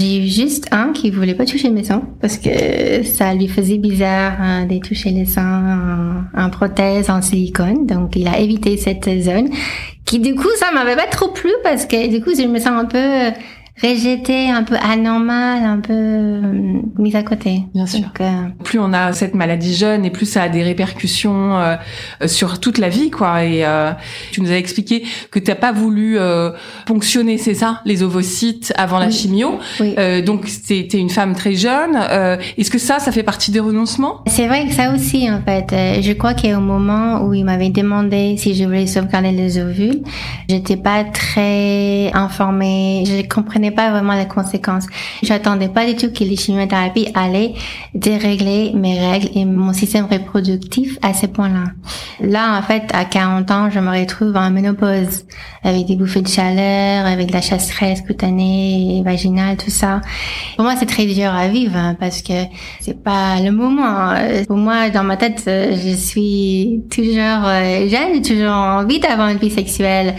J'ai 0.00 0.24
eu 0.24 0.28
juste 0.28 0.66
un 0.72 0.92
qui 0.92 1.10
voulait 1.10 1.34
pas 1.34 1.44
toucher 1.44 1.70
mes 1.70 1.84
seins 1.84 2.02
parce 2.20 2.38
que 2.38 3.04
ça 3.04 3.34
lui 3.34 3.46
faisait 3.46 3.78
bizarre 3.78 4.32
euh, 4.40 4.64
de 4.64 4.78
toucher 4.78 5.10
les 5.10 5.26
seins 5.26 6.24
en, 6.34 6.42
en 6.42 6.50
prothèse 6.50 7.08
en 7.08 7.22
silicone. 7.22 7.86
Donc 7.86 8.16
il 8.16 8.26
a 8.26 8.40
évité 8.40 8.76
cette 8.76 9.08
zone 9.22 9.48
qui 10.10 10.18
du 10.18 10.34
coup 10.34 10.48
ça 10.58 10.72
m'avait 10.72 10.96
pas 10.96 11.06
trop 11.06 11.28
plu 11.28 11.52
parce 11.62 11.86
que 11.86 12.08
du 12.08 12.20
coup 12.20 12.32
je 12.36 12.42
me 12.42 12.58
sens 12.58 12.72
un 12.72 12.84
peu 12.84 13.30
rejetée, 13.82 14.50
un 14.50 14.62
peu 14.62 14.76
anormale, 14.76 15.64
un 15.64 15.80
peu 15.80 15.92
euh, 15.92 16.80
mise 16.98 17.16
à 17.16 17.22
côté. 17.22 17.64
Bien 17.74 17.86
sûr. 17.86 18.12
Plus 18.64 18.78
on 18.78 18.92
a 18.92 19.12
cette 19.12 19.34
maladie 19.34 19.74
jeune 19.74 20.04
et 20.04 20.10
plus 20.10 20.26
ça 20.26 20.42
a 20.42 20.48
des 20.48 20.62
répercussions 20.62 21.58
sur 22.26 22.60
toute 22.60 22.78
la 22.78 22.88
vie, 22.88 23.10
quoi. 23.10 23.44
Et 23.44 23.64
tu 24.32 24.40
nous 24.40 24.50
as 24.50 24.56
expliqué 24.56 25.04
que 25.30 25.38
tu 25.38 25.50
n'as 25.50 25.56
pas 25.56 25.72
voulu 25.72 26.18
ponctionner, 26.86 27.38
c'est 27.38 27.54
ça, 27.54 27.80
les 27.84 28.02
ovocytes 28.02 28.72
avant 28.76 28.98
la 28.98 29.10
chimio. 29.10 29.58
Oui. 29.80 29.94
donc 30.22 30.46
c'était 30.46 30.98
une 30.98 31.10
femme 31.10 31.34
très 31.34 31.54
jeune. 31.54 31.96
Est-ce 32.58 32.70
que 32.70 32.78
ça, 32.78 32.98
ça 32.98 33.12
fait 33.12 33.22
partie 33.22 33.50
des 33.50 33.60
renoncements? 33.60 34.22
C'est 34.26 34.46
vrai 34.46 34.66
que 34.66 34.74
ça 34.74 34.92
aussi, 34.94 35.30
en 35.30 35.40
fait. 35.42 36.02
Je 36.02 36.12
crois 36.12 36.34
qu'au 36.34 36.60
moment 36.60 37.22
où 37.24 37.34
il 37.34 37.44
m'avait 37.44 37.70
demandé 37.70 38.36
si 38.36 38.54
je 38.54 38.64
voulais 38.64 38.86
sauvegarder 38.86 39.32
les 39.32 39.58
ovules, 39.58 40.02
j'étais 40.48 40.76
pas 40.76 41.04
très 41.04 42.10
informée. 42.12 43.04
Je 43.06 43.26
comprenais 43.26 43.69
pas 43.70 43.90
vraiment 43.90 44.14
les 44.14 44.28
conséquences. 44.28 44.86
J'attendais 45.22 45.68
pas 45.68 45.86
du 45.86 45.96
tout 45.96 46.12
que 46.12 46.24
les 46.24 46.36
chimiothérapies 46.36 47.08
allaient 47.14 47.54
dérégler 47.94 48.72
mes 48.74 48.98
règles 48.98 49.30
et 49.34 49.44
mon 49.44 49.72
système 49.72 50.06
reproductif 50.06 50.98
à 51.02 51.14
ce 51.14 51.26
point-là. 51.26 51.64
Là, 52.20 52.58
en 52.58 52.62
fait, 52.62 52.84
à 52.92 53.04
40 53.04 53.50
ans, 53.50 53.70
je 53.70 53.80
me 53.80 53.90
retrouve 53.90 54.36
en 54.36 54.50
ménopause 54.50 55.24
avec 55.62 55.86
des 55.86 55.96
bouffées 55.96 56.22
de 56.22 56.28
chaleur, 56.28 57.06
avec 57.06 57.28
de 57.28 57.32
la 57.32 57.40
chasseresse 57.40 58.00
cutanée, 58.02 59.02
vaginale, 59.04 59.56
tout 59.56 59.70
ça. 59.70 60.00
Pour 60.56 60.64
moi, 60.64 60.74
c'est 60.78 60.86
très 60.86 61.06
dur 61.06 61.32
à 61.34 61.48
vivre 61.48 61.76
hein, 61.76 61.96
parce 61.98 62.22
que 62.22 62.32
c'est 62.80 63.02
pas 63.02 63.40
le 63.40 63.50
moment. 63.50 64.14
Pour 64.46 64.56
moi, 64.56 64.90
dans 64.90 65.04
ma 65.04 65.16
tête, 65.16 65.42
je 65.46 65.94
suis 65.94 66.82
toujours 66.90 67.44
euh, 67.44 67.88
jeune, 67.88 68.22
toujours 68.22 68.52
envie 68.52 69.00
d'avoir 69.00 69.28
une 69.28 69.38
vie 69.38 69.50
sexuelle 69.50 70.14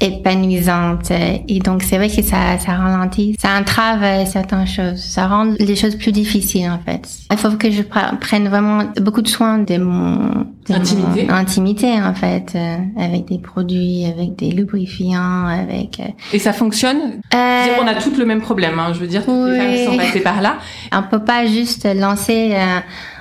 épanouissante. 0.00 1.10
Et 1.48 1.58
donc, 1.58 1.82
c'est 1.82 1.96
vrai 1.96 2.08
que 2.08 2.22
ça, 2.22 2.58
ça 2.58 2.72
ralentit, 2.96 3.36
ça 3.38 3.56
entrave 3.58 4.02
euh, 4.02 4.24
certaines 4.24 4.66
choses, 4.66 4.98
ça 4.98 5.26
rend 5.26 5.54
les 5.58 5.76
choses 5.76 5.96
plus 5.96 6.12
difficiles 6.12 6.70
en 6.70 6.78
fait. 6.78 7.08
Il 7.30 7.38
faut 7.38 7.50
que 7.50 7.70
je 7.70 7.82
prenne 7.82 8.48
vraiment 8.48 8.84
beaucoup 9.00 9.22
de 9.22 9.28
soin 9.28 9.58
de 9.58 9.78
mon, 9.78 10.46
intimité. 10.68 11.28
intimité 11.28 12.02
en 12.02 12.14
fait, 12.14 12.52
euh, 12.54 12.76
avec 12.98 13.26
des 13.26 13.38
produits, 13.38 14.06
avec 14.06 14.36
des 14.36 14.50
lubrifiants, 14.50 15.46
avec. 15.46 16.00
Et 16.32 16.38
ça 16.38 16.52
fonctionne? 16.52 17.20
Euh... 17.34 17.66
On 17.80 17.86
a 17.86 17.94
toutes 17.94 18.18
le 18.18 18.26
même 18.26 18.40
problème. 18.40 18.78
Hein, 18.78 18.92
je 18.92 19.00
veux 19.00 19.06
dire, 19.06 19.24
toutes 19.24 19.50
les 19.50 19.58
femmes 19.58 19.92
sont 19.92 19.96
passées 19.96 20.20
par 20.20 20.40
là. 20.40 20.56
On 20.92 21.02
peut 21.02 21.24
pas 21.24 21.46
juste 21.46 21.88
lancer 21.94 22.54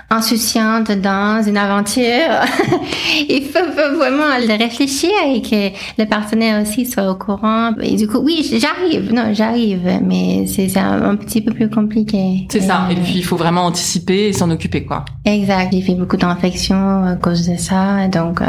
insouciante 0.10 0.92
dans 0.92 1.44
une 1.46 1.58
aventure. 1.58 2.04
il 3.30 3.44
faut, 3.44 3.98
vraiment 3.98 4.36
réfléchir 4.58 5.10
et 5.28 5.42
que 5.42 5.76
le 5.98 6.08
partenaire 6.08 6.62
aussi 6.62 6.86
soit 6.86 7.10
au 7.10 7.16
courant. 7.16 7.72
Et 7.82 7.96
du 7.96 8.08
coup, 8.08 8.20
oui, 8.20 8.58
j'arrive, 8.60 9.14
non, 9.14 9.34
j'arrive, 9.34 10.00
mais 10.04 10.46
c'est 10.48 10.78
un, 10.78 11.16
petit 11.16 11.42
peu 11.42 11.54
plus 11.54 11.70
compliqué. 11.70 12.48
C'est 12.50 12.62
ça. 12.62 12.88
Et 12.92 12.96
puis, 12.96 13.14
il 13.16 13.24
faut 13.24 13.38
vraiment 13.38 13.66
anticiper 13.66 14.28
et 14.28 14.34
s'en 14.34 14.50
occuper, 14.52 14.86
quoi. 14.86 15.06
Exact. 15.26 15.70
Il 15.74 15.84
fait 15.84 15.96
beaucoup 15.96 16.18
d'infections 16.18 17.06
à 17.06 17.16
cause 17.16 17.48
de 17.48 17.58
ça. 17.58 18.08
Donc, 18.08 18.42
euh, 18.42 18.46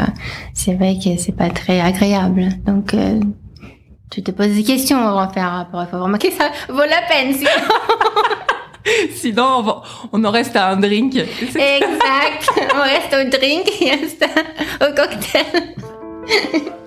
c'est 0.53 0.73
vrai 0.73 0.97
que 1.03 1.17
c'est 1.17 1.35
pas 1.35 1.49
très 1.49 1.79
agréable. 1.79 2.49
Donc, 2.65 2.93
euh, 2.93 3.19
tu 4.09 4.23
te 4.23 4.31
poses 4.31 4.53
des 4.55 4.63
questions 4.63 4.99
avant 4.99 5.25
de 5.25 5.31
faire 5.33 5.45
un 5.45 5.57
rapport. 5.57 5.83
Il 5.83 5.87
faut 5.91 5.97
vraiment 5.97 6.17
que 6.17 6.31
ça 6.31 6.49
vaut 6.69 6.77
la 6.79 7.01
peine. 7.07 7.35
Sinon, 9.15 9.81
on, 10.11 10.23
en 10.23 10.31
reste 10.31 10.55
à 10.55 10.69
un 10.69 10.77
drink. 10.77 11.15
Exact. 11.15 12.49
On 12.75 12.81
reste 12.81 13.13
au 13.13 13.29
drink 13.29 13.81
et 13.81 13.93
au 14.81 14.93
cocktail. 14.95 15.75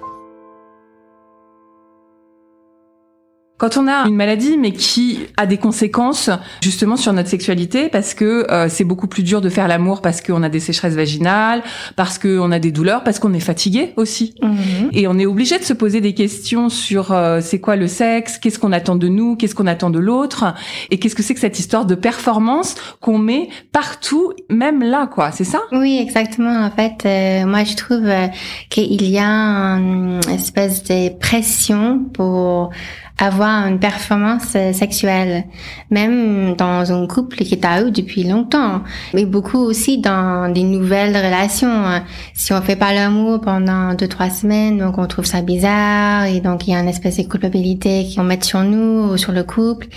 Quand 3.60 3.76
on 3.76 3.86
a 3.88 4.08
une 4.08 4.16
maladie, 4.16 4.56
mais 4.56 4.72
qui 4.72 5.18
a 5.36 5.44
des 5.44 5.58
conséquences 5.58 6.30
justement 6.62 6.96
sur 6.96 7.12
notre 7.12 7.28
sexualité, 7.28 7.90
parce 7.90 8.14
que 8.14 8.50
euh, 8.50 8.70
c'est 8.70 8.84
beaucoup 8.84 9.06
plus 9.06 9.22
dur 9.22 9.42
de 9.42 9.50
faire 9.50 9.68
l'amour 9.68 10.00
parce 10.00 10.22
qu'on 10.22 10.42
a 10.42 10.48
des 10.48 10.60
sécheresses 10.60 10.94
vaginales, 10.94 11.62
parce 11.94 12.18
qu'on 12.18 12.52
a 12.52 12.58
des 12.58 12.72
douleurs, 12.72 13.04
parce 13.04 13.18
qu'on 13.18 13.34
est 13.34 13.38
fatigué 13.38 13.92
aussi. 13.96 14.34
Mhm. 14.42 14.88
Et 14.92 15.06
on 15.08 15.18
est 15.18 15.26
obligé 15.26 15.58
de 15.58 15.64
se 15.64 15.74
poser 15.74 16.00
des 16.00 16.14
questions 16.14 16.70
sur 16.70 17.12
euh, 17.12 17.40
c'est 17.42 17.60
quoi 17.60 17.76
le 17.76 17.86
sexe, 17.86 18.38
qu'est-ce 18.38 18.58
qu'on 18.58 18.72
attend 18.72 18.96
de 18.96 19.08
nous, 19.08 19.36
qu'est-ce 19.36 19.54
qu'on 19.54 19.66
attend 19.66 19.90
de 19.90 19.98
l'autre, 19.98 20.54
et 20.90 20.98
qu'est-ce 20.98 21.14
que 21.14 21.22
c'est 21.22 21.34
que 21.34 21.40
cette 21.40 21.58
histoire 21.58 21.84
de 21.84 21.94
performance 21.94 22.76
qu'on 23.02 23.18
met 23.18 23.50
partout, 23.72 24.32
même 24.48 24.82
là, 24.82 25.06
quoi. 25.06 25.32
C'est 25.32 25.44
ça? 25.44 25.60
Oui, 25.72 25.98
exactement. 26.00 26.64
En 26.64 26.70
fait, 26.70 27.04
euh, 27.04 27.46
moi, 27.46 27.64
je 27.64 27.76
trouve 27.76 28.08
qu'il 28.70 29.06
y 29.06 29.18
a 29.18 29.26
une 29.26 30.20
espèce 30.30 30.82
de 30.84 31.10
pression 31.18 32.00
pour 32.14 32.70
avoir 33.20 33.66
une 33.66 33.78
performance 33.78 34.54
euh, 34.56 34.72
sexuelle, 34.72 35.44
même 35.90 36.54
dans 36.56 36.92
un 36.92 37.06
couple 37.06 37.36
qui 37.36 37.54
est 37.54 37.64
à 37.64 37.82
eux 37.82 37.90
depuis 37.90 38.24
longtemps, 38.24 38.82
mais 39.14 39.26
beaucoup 39.26 39.58
aussi 39.58 39.98
dans 39.98 40.52
des 40.52 40.62
nouvelles 40.62 41.16
relations. 41.16 42.00
Si 42.34 42.52
on 42.52 42.60
fait 42.62 42.76
pas 42.76 42.92
l'amour 42.92 43.40
pendant 43.40 43.94
deux 43.94 44.08
trois 44.08 44.30
semaines, 44.30 44.78
donc 44.78 44.98
on 44.98 45.06
trouve 45.06 45.26
ça 45.26 45.42
bizarre 45.42 46.24
et 46.24 46.40
donc 46.40 46.66
il 46.66 46.72
y 46.72 46.74
a 46.74 46.80
une 46.80 46.88
espèce 46.88 47.18
de 47.18 47.22
culpabilité 47.22 48.08
qu'on 48.14 48.24
met 48.24 48.42
sur 48.42 48.62
nous 48.62 49.12
ou 49.12 49.16
sur 49.16 49.32
le 49.32 49.44
couple. 49.44 49.88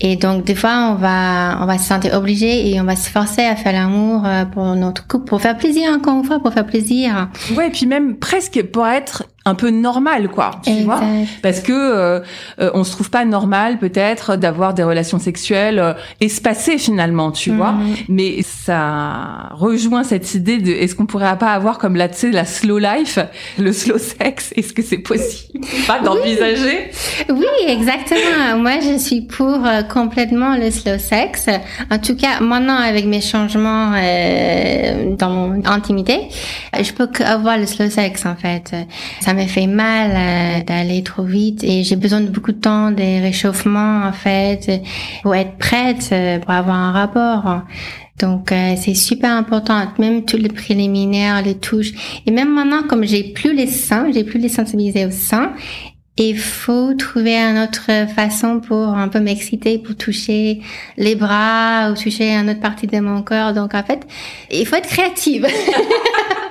Et 0.00 0.16
donc 0.16 0.44
des 0.44 0.56
fois 0.56 0.90
on 0.90 0.96
va 0.96 1.58
on 1.62 1.66
va 1.66 1.78
se 1.78 1.84
sentir 1.84 2.14
obligé 2.14 2.68
et 2.68 2.80
on 2.80 2.84
va 2.84 2.96
se 2.96 3.08
forcer 3.08 3.42
à 3.42 3.54
faire 3.54 3.72
l'amour 3.72 4.26
euh, 4.26 4.44
pour 4.44 4.74
notre 4.74 5.06
couple 5.06 5.26
pour 5.26 5.40
faire 5.40 5.56
plaisir 5.56 5.90
encore 5.92 6.18
une 6.18 6.24
fois 6.24 6.40
pour 6.40 6.52
faire 6.52 6.66
plaisir. 6.66 7.28
Ouais, 7.56 7.68
et 7.68 7.70
puis 7.70 7.86
même 7.86 8.16
presque 8.16 8.60
pour 8.64 8.86
être 8.86 9.24
un 9.46 9.54
peu 9.54 9.68
normal 9.70 10.28
quoi 10.28 10.52
tu 10.64 10.84
vois. 10.84 11.00
Parce 11.42 11.60
que 11.60 11.72
euh, 11.72 12.20
euh, 12.60 12.70
on 12.72 12.82
se 12.82 12.92
trouve 12.92 13.10
pas 13.10 13.24
normal 13.26 13.78
peut-être 13.78 14.36
d'avoir 14.36 14.72
des 14.72 14.82
relations 14.82 15.18
sexuelles 15.18 15.78
euh, 15.78 15.92
espacées 16.20 16.78
finalement 16.78 17.30
tu 17.30 17.50
vois. 17.50 17.72
Mhm. 17.72 17.94
mais 18.08 18.42
ça 18.42 19.50
rejoint 19.52 20.02
cette 20.02 20.34
idée 20.34 20.58
de 20.58 20.72
est-ce 20.72 20.94
qu'on 20.94 21.06
pourrait 21.06 21.36
pas 21.38 21.52
avoir 21.52 21.78
comme 21.78 21.96
là 21.96 22.08
tu 22.08 22.16
sais 22.16 22.30
la 22.30 22.46
slow 22.46 22.78
life 22.78 23.18
le 23.58 23.72
slow 23.72 23.98
sex? 23.98 24.52
Est-ce 24.56 24.72
que 24.72 24.82
c'est 24.82 24.98
possible 24.98 25.60
pas 25.86 26.00
d'envisager? 26.00 26.90
Oui. 27.28 27.44
exactement. 27.66 28.58
Moi 28.58 28.80
je 28.80 28.98
suis 28.98 29.22
pour 29.22 29.60
complètement 29.92 30.56
le 30.56 30.70
slow 30.70 30.98
sex. 30.98 31.46
En 31.90 31.98
tout 31.98 32.16
cas 32.16 32.40
maintenant 32.40 32.76
avec 32.76 33.04
mes 33.04 33.20
changements 33.20 33.92
dans 35.18 35.30
mon 35.30 35.62
intimité 35.66 36.28
je 36.80 36.92
peux 36.92 37.08
avoir 37.24 37.58
le 37.58 37.66
slow 37.66 37.90
sex 37.90 38.24
en 38.24 38.36
fait. 38.36 38.74
Ça 39.20 39.33
me 39.34 39.46
fait 39.46 39.66
mal 39.66 40.10
euh, 40.14 40.64
d'aller 40.64 41.02
trop 41.02 41.24
vite 41.24 41.62
et 41.64 41.84
j'ai 41.84 41.96
besoin 41.96 42.20
de 42.20 42.28
beaucoup 42.28 42.52
de 42.52 42.60
temps, 42.60 42.90
des 42.90 43.20
réchauffements 43.20 44.02
en 44.04 44.12
fait, 44.12 44.82
pour 45.22 45.34
être 45.34 45.56
prête 45.58 46.08
euh, 46.12 46.38
pour 46.38 46.50
avoir 46.50 46.76
un 46.76 46.92
rapport. 46.92 47.62
Donc 48.20 48.52
euh, 48.52 48.74
c'est 48.76 48.94
super 48.94 49.32
important, 49.32 49.86
même 49.98 50.24
tous 50.24 50.36
les 50.36 50.48
préliminaires, 50.48 51.42
les 51.42 51.56
touches. 51.56 51.92
Et 52.26 52.30
même 52.30 52.54
maintenant, 52.54 52.82
comme 52.84 53.04
j'ai 53.04 53.24
plus 53.24 53.54
les 53.54 53.66
seins, 53.66 54.10
j'ai 54.12 54.24
plus 54.24 54.38
les 54.38 54.48
sensibiliser 54.48 55.06
au 55.06 55.10
sein, 55.10 55.52
il 56.16 56.38
faut 56.38 56.94
trouver 56.94 57.36
une 57.36 57.58
autre 57.58 57.90
façon 58.14 58.60
pour 58.60 58.88
un 58.90 59.08
peu 59.08 59.18
m'exciter, 59.18 59.78
pour 59.78 59.96
toucher 59.96 60.60
les 60.96 61.16
bras 61.16 61.90
ou 61.90 61.94
toucher 61.94 62.30
une 62.30 62.50
autre 62.50 62.60
partie 62.60 62.86
de 62.86 63.00
mon 63.00 63.22
corps. 63.22 63.52
Donc 63.52 63.74
en 63.74 63.82
fait, 63.82 64.06
il 64.50 64.64
faut 64.64 64.76
être 64.76 64.88
créative. 64.88 65.46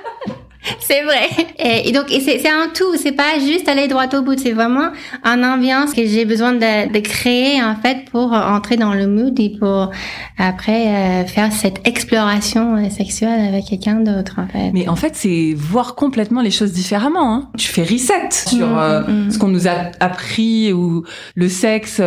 C'est 0.79 1.03
vrai. 1.03 1.29
Et, 1.59 1.91
donc, 1.91 2.05
c'est 2.09 2.47
un 2.47 2.69
tout. 2.73 2.95
C'est 2.97 3.11
pas 3.11 3.39
juste 3.39 3.67
aller 3.67 3.87
droit 3.87 4.07
au 4.13 4.21
bout. 4.21 4.37
C'est 4.37 4.51
vraiment 4.51 4.89
un 5.23 5.43
ambiance 5.43 5.93
que 5.93 6.05
j'ai 6.05 6.25
besoin 6.25 6.53
de, 6.53 6.91
de, 6.91 6.99
créer, 6.99 7.61
en 7.61 7.75
fait, 7.75 8.05
pour 8.11 8.33
entrer 8.33 8.77
dans 8.77 8.93
le 8.93 9.07
mood 9.07 9.37
et 9.39 9.55
pour 9.59 9.89
après 10.37 10.87
euh, 10.87 11.25
faire 11.25 11.51
cette 11.51 11.87
exploration 11.87 12.77
euh, 12.77 12.89
sexuelle 12.89 13.39
avec 13.47 13.65
quelqu'un 13.65 13.95
d'autre, 13.95 14.35
en 14.37 14.47
fait. 14.47 14.71
Mais 14.73 14.87
en 14.87 14.95
fait, 14.95 15.15
c'est 15.15 15.53
voir 15.55 15.95
complètement 15.95 16.41
les 16.41 16.51
choses 16.51 16.71
différemment. 16.71 17.35
Hein. 17.35 17.49
Tu 17.57 17.67
fais 17.67 17.83
reset 17.83 18.29
sur 18.47 18.67
mm, 18.67 18.77
euh, 18.77 19.01
mm, 19.01 19.27
mm. 19.27 19.31
ce 19.31 19.39
qu'on 19.39 19.47
nous 19.47 19.67
a 19.67 19.91
appris 19.99 20.73
ou 20.73 21.03
le 21.35 21.49
sexe 21.49 21.99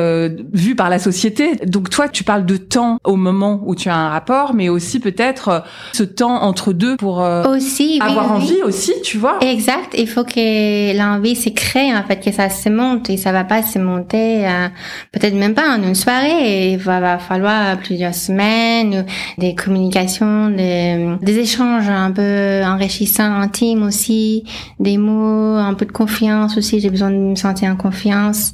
vu 0.53 0.75
par 0.75 0.90
la 0.90 0.99
société. 0.99 1.57
Donc, 1.66 1.90
toi, 1.90 2.09
tu 2.09 2.25
parles 2.25 2.47
de 2.47 2.57
temps 2.57 2.99
au 3.05 3.16
moment 3.16 3.62
où 3.64 3.75
tu 3.75 3.88
as 3.88 3.97
un 3.97 4.09
rapport, 4.09 4.55
mais 4.55 4.69
aussi 4.69 5.01
peut-être 5.01 5.64
ce 5.92 6.03
temps 6.03 6.42
entre 6.42 6.73
deux 6.73 6.97
pour 6.97 7.19
aussi, 7.19 7.99
avoir 8.03 8.33
envie 8.33 8.45
aussi, 8.64 8.92
tu 9.02 9.18
vois. 9.18 9.38
Exact. 9.40 9.94
Il 9.96 10.09
faut 10.09 10.24
que 10.24 10.96
l'envie 10.96 11.37
se 11.37 11.48
crée, 11.50 11.94
en 11.94 12.02
fait, 12.04 12.24
que 12.24 12.32
ça 12.32 12.48
se 12.48 12.68
monte 12.68 13.11
et 13.11 13.16
ça 13.16 13.32
va 13.32 13.44
pas 13.44 13.62
se 13.62 13.78
monter, 13.78 14.46
euh, 14.46 14.68
peut-être 15.12 15.35
même 15.35 15.54
pas 15.54 15.76
en 15.76 15.82
une 15.82 15.94
soirée. 15.94 16.72
Il 16.72 16.78
va, 16.78 17.18
falloir 17.18 17.78
plusieurs 17.78 18.14
semaines, 18.14 19.06
des 19.38 19.54
communications, 19.54 20.50
des, 20.50 21.38
échanges 21.38 21.88
un 21.88 22.11
peu 22.11 22.62
enrichissants, 22.64 23.35
intimes 23.40 23.82
aussi, 23.82 24.44
des 24.80 24.96
mots, 24.96 25.56
un 25.56 25.74
peu 25.74 25.85
de 25.85 25.92
confiance 25.92 26.56
aussi. 26.56 26.80
J'ai 26.80 26.90
besoin 26.90 27.11
de 27.11 27.16
me 27.16 27.37
sentir 27.37 27.70
en 27.70 27.76
confiance 27.76 28.52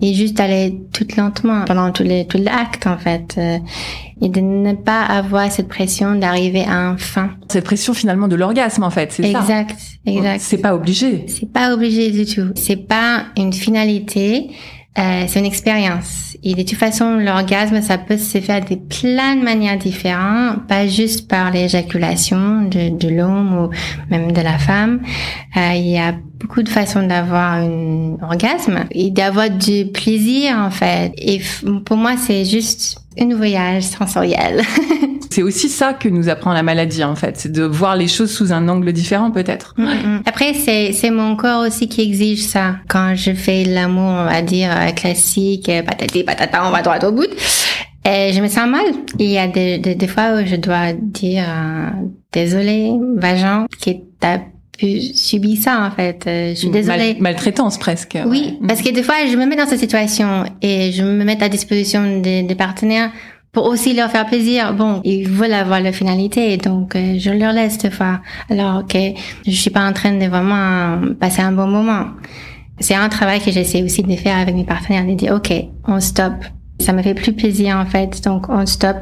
et 0.00 0.14
juste 0.14 0.40
aller 0.40 0.80
tout 0.92 1.06
lentement 1.16 1.64
pendant 1.66 1.90
tout, 1.92 2.04
l'acte, 2.04 2.86
en 2.86 2.98
fait. 2.98 3.38
Et 4.22 4.28
de 4.28 4.40
ne 4.40 4.72
pas 4.74 5.02
avoir 5.02 5.50
cette 5.50 5.68
pression 5.68 6.14
d'arriver 6.14 6.64
à 6.64 6.78
un 6.88 6.96
fin. 6.96 7.30
Cette 7.50 7.64
pression 7.64 7.94
finalement 7.94 8.28
de 8.28 8.36
l'orgasme 8.36 8.82
en 8.84 8.90
fait, 8.90 9.12
c'est 9.12 9.32
ça 9.32 9.40
Exact, 9.40 9.76
exact. 10.06 10.40
C'est 10.40 10.58
pas 10.58 10.74
obligé. 10.74 11.24
C'est 11.28 11.52
pas 11.52 11.74
obligé 11.74 12.10
du 12.10 12.24
tout. 12.24 12.50
C'est 12.54 12.76
pas 12.88 13.24
une 13.36 13.52
finalité. 13.52 14.50
euh, 14.98 15.24
c'est 15.26 15.40
une 15.40 15.46
expérience. 15.46 16.33
Et 16.46 16.54
de 16.54 16.62
toute 16.62 16.78
façon, 16.78 17.16
l'orgasme, 17.16 17.80
ça 17.80 17.96
peut 17.96 18.18
se 18.18 18.38
faire 18.38 18.62
de 18.62 18.74
plein 18.74 19.36
de 19.36 19.42
manières 19.42 19.78
différentes, 19.78 20.66
pas 20.68 20.86
juste 20.86 21.26
par 21.26 21.50
l'éjaculation 21.50 22.62
de, 22.62 22.96
de 22.96 23.08
l'homme 23.08 23.58
ou 23.58 23.70
même 24.10 24.30
de 24.30 24.42
la 24.42 24.58
femme. 24.58 25.00
Euh, 25.56 25.72
il 25.74 25.88
y 25.88 25.98
a 25.98 26.14
beaucoup 26.38 26.62
de 26.62 26.68
façons 26.68 27.06
d'avoir 27.06 27.54
un 27.54 28.18
orgasme 28.22 28.84
et 28.90 29.10
d'avoir 29.10 29.48
du 29.48 29.86
plaisir 29.86 30.58
en 30.58 30.70
fait. 30.70 31.12
Et 31.16 31.40
pour 31.86 31.96
moi, 31.96 32.16
c'est 32.18 32.44
juste 32.44 32.98
un 33.18 33.34
voyage 33.34 33.84
sensoriel. 33.84 34.62
c'est 35.30 35.42
aussi 35.42 35.68
ça 35.68 35.94
que 35.94 36.08
nous 36.08 36.28
apprend 36.28 36.52
la 36.52 36.62
maladie 36.62 37.02
en 37.02 37.16
fait, 37.16 37.36
c'est 37.36 37.50
de 37.50 37.64
voir 37.64 37.96
les 37.96 38.08
choses 38.08 38.30
sous 38.30 38.52
un 38.52 38.68
angle 38.68 38.92
différent 38.92 39.30
peut-être. 39.30 39.74
Mm. 39.76 40.20
Après, 40.26 40.54
c'est 40.54 40.92
c'est 40.92 41.10
mon 41.10 41.34
corps 41.36 41.66
aussi 41.66 41.88
qui 41.88 42.02
exige 42.02 42.42
ça. 42.42 42.76
Quand 42.88 43.14
je 43.16 43.32
fais 43.32 43.64
l'amour, 43.64 44.10
on 44.10 44.24
va 44.24 44.42
dire 44.42 44.70
euh, 44.70 44.90
classique, 44.92 45.68
euh, 45.68 45.82
patati 45.82 46.22
patata, 46.34 46.66
on 46.66 46.70
va 46.70 46.82
droit 46.82 46.98
au 47.04 47.12
bout. 47.12 47.28
Et 48.06 48.32
je 48.32 48.40
me 48.40 48.48
sens 48.48 48.68
mal. 48.68 48.84
Il 49.18 49.30
y 49.30 49.38
a 49.38 49.46
des, 49.46 49.78
des, 49.78 50.06
fois 50.06 50.34
où 50.34 50.46
je 50.46 50.56
dois 50.56 50.92
dire 50.92 51.44
euh, 51.48 51.88
désolé, 52.32 52.92
vagin, 53.16 53.66
qui 53.80 54.02
t'a 54.20 54.40
subi 54.78 55.56
ça 55.56 55.86
en 55.86 55.90
fait. 55.90 56.24
Euh, 56.26 56.50
je 56.50 56.54
suis 56.54 56.70
désolée. 56.70 57.16
maltraitance 57.20 57.78
presque. 57.78 58.18
Oui, 58.26 58.58
parce 58.66 58.82
que 58.82 58.90
des 58.90 59.02
fois 59.02 59.14
je 59.30 59.36
me 59.36 59.46
mets 59.46 59.56
dans 59.56 59.66
cette 59.66 59.78
situation 59.78 60.44
et 60.60 60.92
je 60.92 61.02
me 61.02 61.24
mets 61.24 61.42
à 61.42 61.48
disposition 61.48 62.20
des, 62.20 62.42
des 62.42 62.54
partenaires 62.54 63.10
pour 63.52 63.66
aussi 63.66 63.94
leur 63.94 64.10
faire 64.10 64.26
plaisir. 64.26 64.74
Bon, 64.74 65.00
ils 65.04 65.28
veulent 65.28 65.54
avoir 65.54 65.80
la 65.80 65.92
finalité, 65.92 66.56
donc 66.58 66.96
euh, 66.96 67.14
je 67.18 67.30
leur 67.30 67.52
laisse 67.52 67.78
des 67.78 67.90
fois. 67.90 68.20
Alors 68.50 68.86
que 68.86 68.98
je 69.46 69.52
suis 69.52 69.70
pas 69.70 69.88
en 69.88 69.92
train 69.92 70.12
de 70.12 70.26
vraiment 70.26 71.14
passer 71.18 71.40
un 71.40 71.52
bon 71.52 71.68
moment. 71.68 72.06
C'est 72.80 72.94
un 72.94 73.08
travail 73.08 73.40
que 73.40 73.50
j'essaie 73.50 73.82
aussi 73.82 74.02
de 74.02 74.16
faire 74.16 74.36
avec 74.36 74.54
mes 74.54 74.64
partenaires, 74.64 75.06
de 75.06 75.14
dire 75.14 75.32
ok, 75.34 75.52
on 75.86 76.00
stop. 76.00 76.32
Ça 76.80 76.92
me 76.92 77.02
fait 77.02 77.14
plus 77.14 77.32
plaisir 77.32 77.76
en 77.76 77.86
fait, 77.86 78.22
donc 78.24 78.48
on 78.48 78.66
stop 78.66 78.96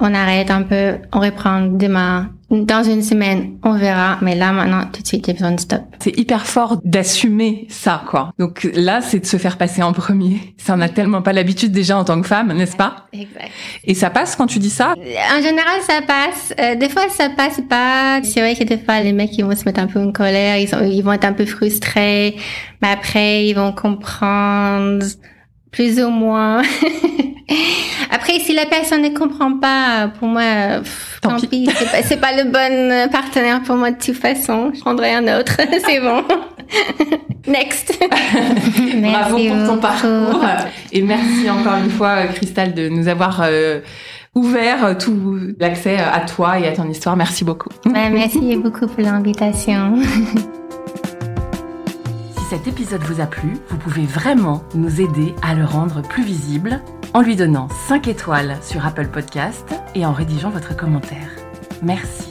on 0.00 0.14
arrête 0.14 0.50
un 0.50 0.62
peu, 0.62 0.98
on 1.12 1.20
reprend 1.20 1.62
demain. 1.62 2.30
Dans 2.50 2.82
une 2.82 3.02
semaine, 3.02 3.58
on 3.62 3.76
verra. 3.76 4.16
Mais 4.22 4.34
là, 4.34 4.52
maintenant, 4.52 4.84
tout 4.90 5.02
de 5.02 5.06
suite, 5.06 5.26
il 5.26 5.28
y 5.28 5.30
a 5.32 5.34
besoin 5.34 5.52
de 5.52 5.60
stop. 5.60 5.82
C'est 6.00 6.18
hyper 6.18 6.46
fort 6.46 6.80
d'assumer 6.82 7.66
ça, 7.68 8.02
quoi. 8.08 8.32
Donc 8.38 8.66
là, 8.74 9.02
c'est 9.02 9.20
de 9.20 9.26
se 9.26 9.36
faire 9.36 9.58
passer 9.58 9.82
en 9.82 9.92
premier. 9.92 10.54
Ça, 10.56 10.74
on 10.74 10.80
a 10.80 10.88
tellement 10.88 11.20
pas 11.20 11.34
l'habitude 11.34 11.72
déjà 11.72 11.98
en 11.98 12.04
tant 12.04 12.18
que 12.22 12.26
femme, 12.26 12.50
n'est-ce 12.54 12.76
pas? 12.76 13.06
Exact. 13.12 13.50
Et 13.84 13.92
ça 13.92 14.08
passe 14.08 14.34
quand 14.34 14.46
tu 14.46 14.58
dis 14.60 14.70
ça? 14.70 14.94
En 14.96 15.42
général, 15.42 15.80
ça 15.86 16.00
passe. 16.00 16.54
Euh, 16.58 16.74
des 16.74 16.88
fois, 16.88 17.02
ça 17.10 17.28
passe 17.28 17.60
pas. 17.68 18.20
C'est 18.22 18.40
vrai 18.40 18.56
que 18.56 18.64
des 18.64 18.78
fois, 18.78 19.00
les 19.00 19.12
mecs, 19.12 19.36
ils 19.36 19.44
vont 19.44 19.54
se 19.54 19.66
mettre 19.66 19.80
un 19.80 19.86
peu 19.86 20.00
en 20.00 20.10
colère, 20.10 20.56
ils, 20.56 20.68
sont, 20.68 20.82
ils 20.82 21.02
vont 21.02 21.12
être 21.12 21.26
un 21.26 21.34
peu 21.34 21.44
frustrés. 21.44 22.36
Mais 22.80 22.88
après, 22.88 23.46
ils 23.46 23.54
vont 23.54 23.72
comprendre 23.72 25.04
plus 25.70 26.00
ou 26.00 26.08
moins. 26.08 26.62
Après, 28.10 28.38
si 28.40 28.54
la 28.54 28.66
personne 28.66 29.02
ne 29.02 29.10
comprend 29.10 29.58
pas, 29.58 30.08
pour 30.18 30.28
moi, 30.28 30.80
tant, 31.20 31.36
pis, 31.36 31.68
c'est 32.04 32.20
pas, 32.20 32.32
le 32.32 32.44
bon 32.44 33.10
partenaire 33.10 33.62
pour 33.62 33.76
moi 33.76 33.90
de 33.90 33.98
toute 33.98 34.16
façon. 34.16 34.70
Je 34.74 34.80
prendrai 34.80 35.14
un 35.14 35.38
autre, 35.38 35.56
c'est 35.86 36.00
bon. 36.00 36.24
Next. 37.46 37.98
Bravo 39.00 39.36
pour 39.36 39.66
ton 39.66 39.78
parcours 39.78 40.44
et 40.92 41.02
merci 41.02 41.48
encore 41.48 41.76
une 41.76 41.90
fois, 41.90 42.26
Cristal, 42.26 42.74
de 42.74 42.88
nous 42.88 43.08
avoir 43.08 43.40
euh, 43.42 43.80
ouvert 44.34 44.96
tout 44.98 45.38
l'accès 45.58 45.96
à 45.96 46.20
toi 46.20 46.58
et 46.58 46.68
à 46.68 46.72
ton 46.72 46.88
histoire. 46.88 47.16
Merci 47.16 47.44
beaucoup. 47.44 47.70
merci 47.86 48.56
beaucoup 48.56 48.86
pour 48.86 49.02
l'invitation. 49.02 49.96
Si 52.36 52.44
cet 52.50 52.66
épisode 52.66 53.02
vous 53.02 53.20
a 53.20 53.26
plu, 53.26 53.50
vous 53.68 53.76
pouvez 53.78 54.04
vraiment 54.04 54.62
nous 54.74 55.00
aider 55.00 55.34
à 55.42 55.54
le 55.54 55.64
rendre 55.64 56.02
plus 56.02 56.22
visible 56.22 56.80
en 57.14 57.20
lui 57.20 57.36
donnant 57.36 57.68
5 57.88 58.08
étoiles 58.08 58.56
sur 58.62 58.84
Apple 58.86 59.08
Podcast 59.08 59.74
et 59.94 60.04
en 60.04 60.12
rédigeant 60.12 60.50
votre 60.50 60.76
commentaire. 60.76 61.30
Merci. 61.82 62.27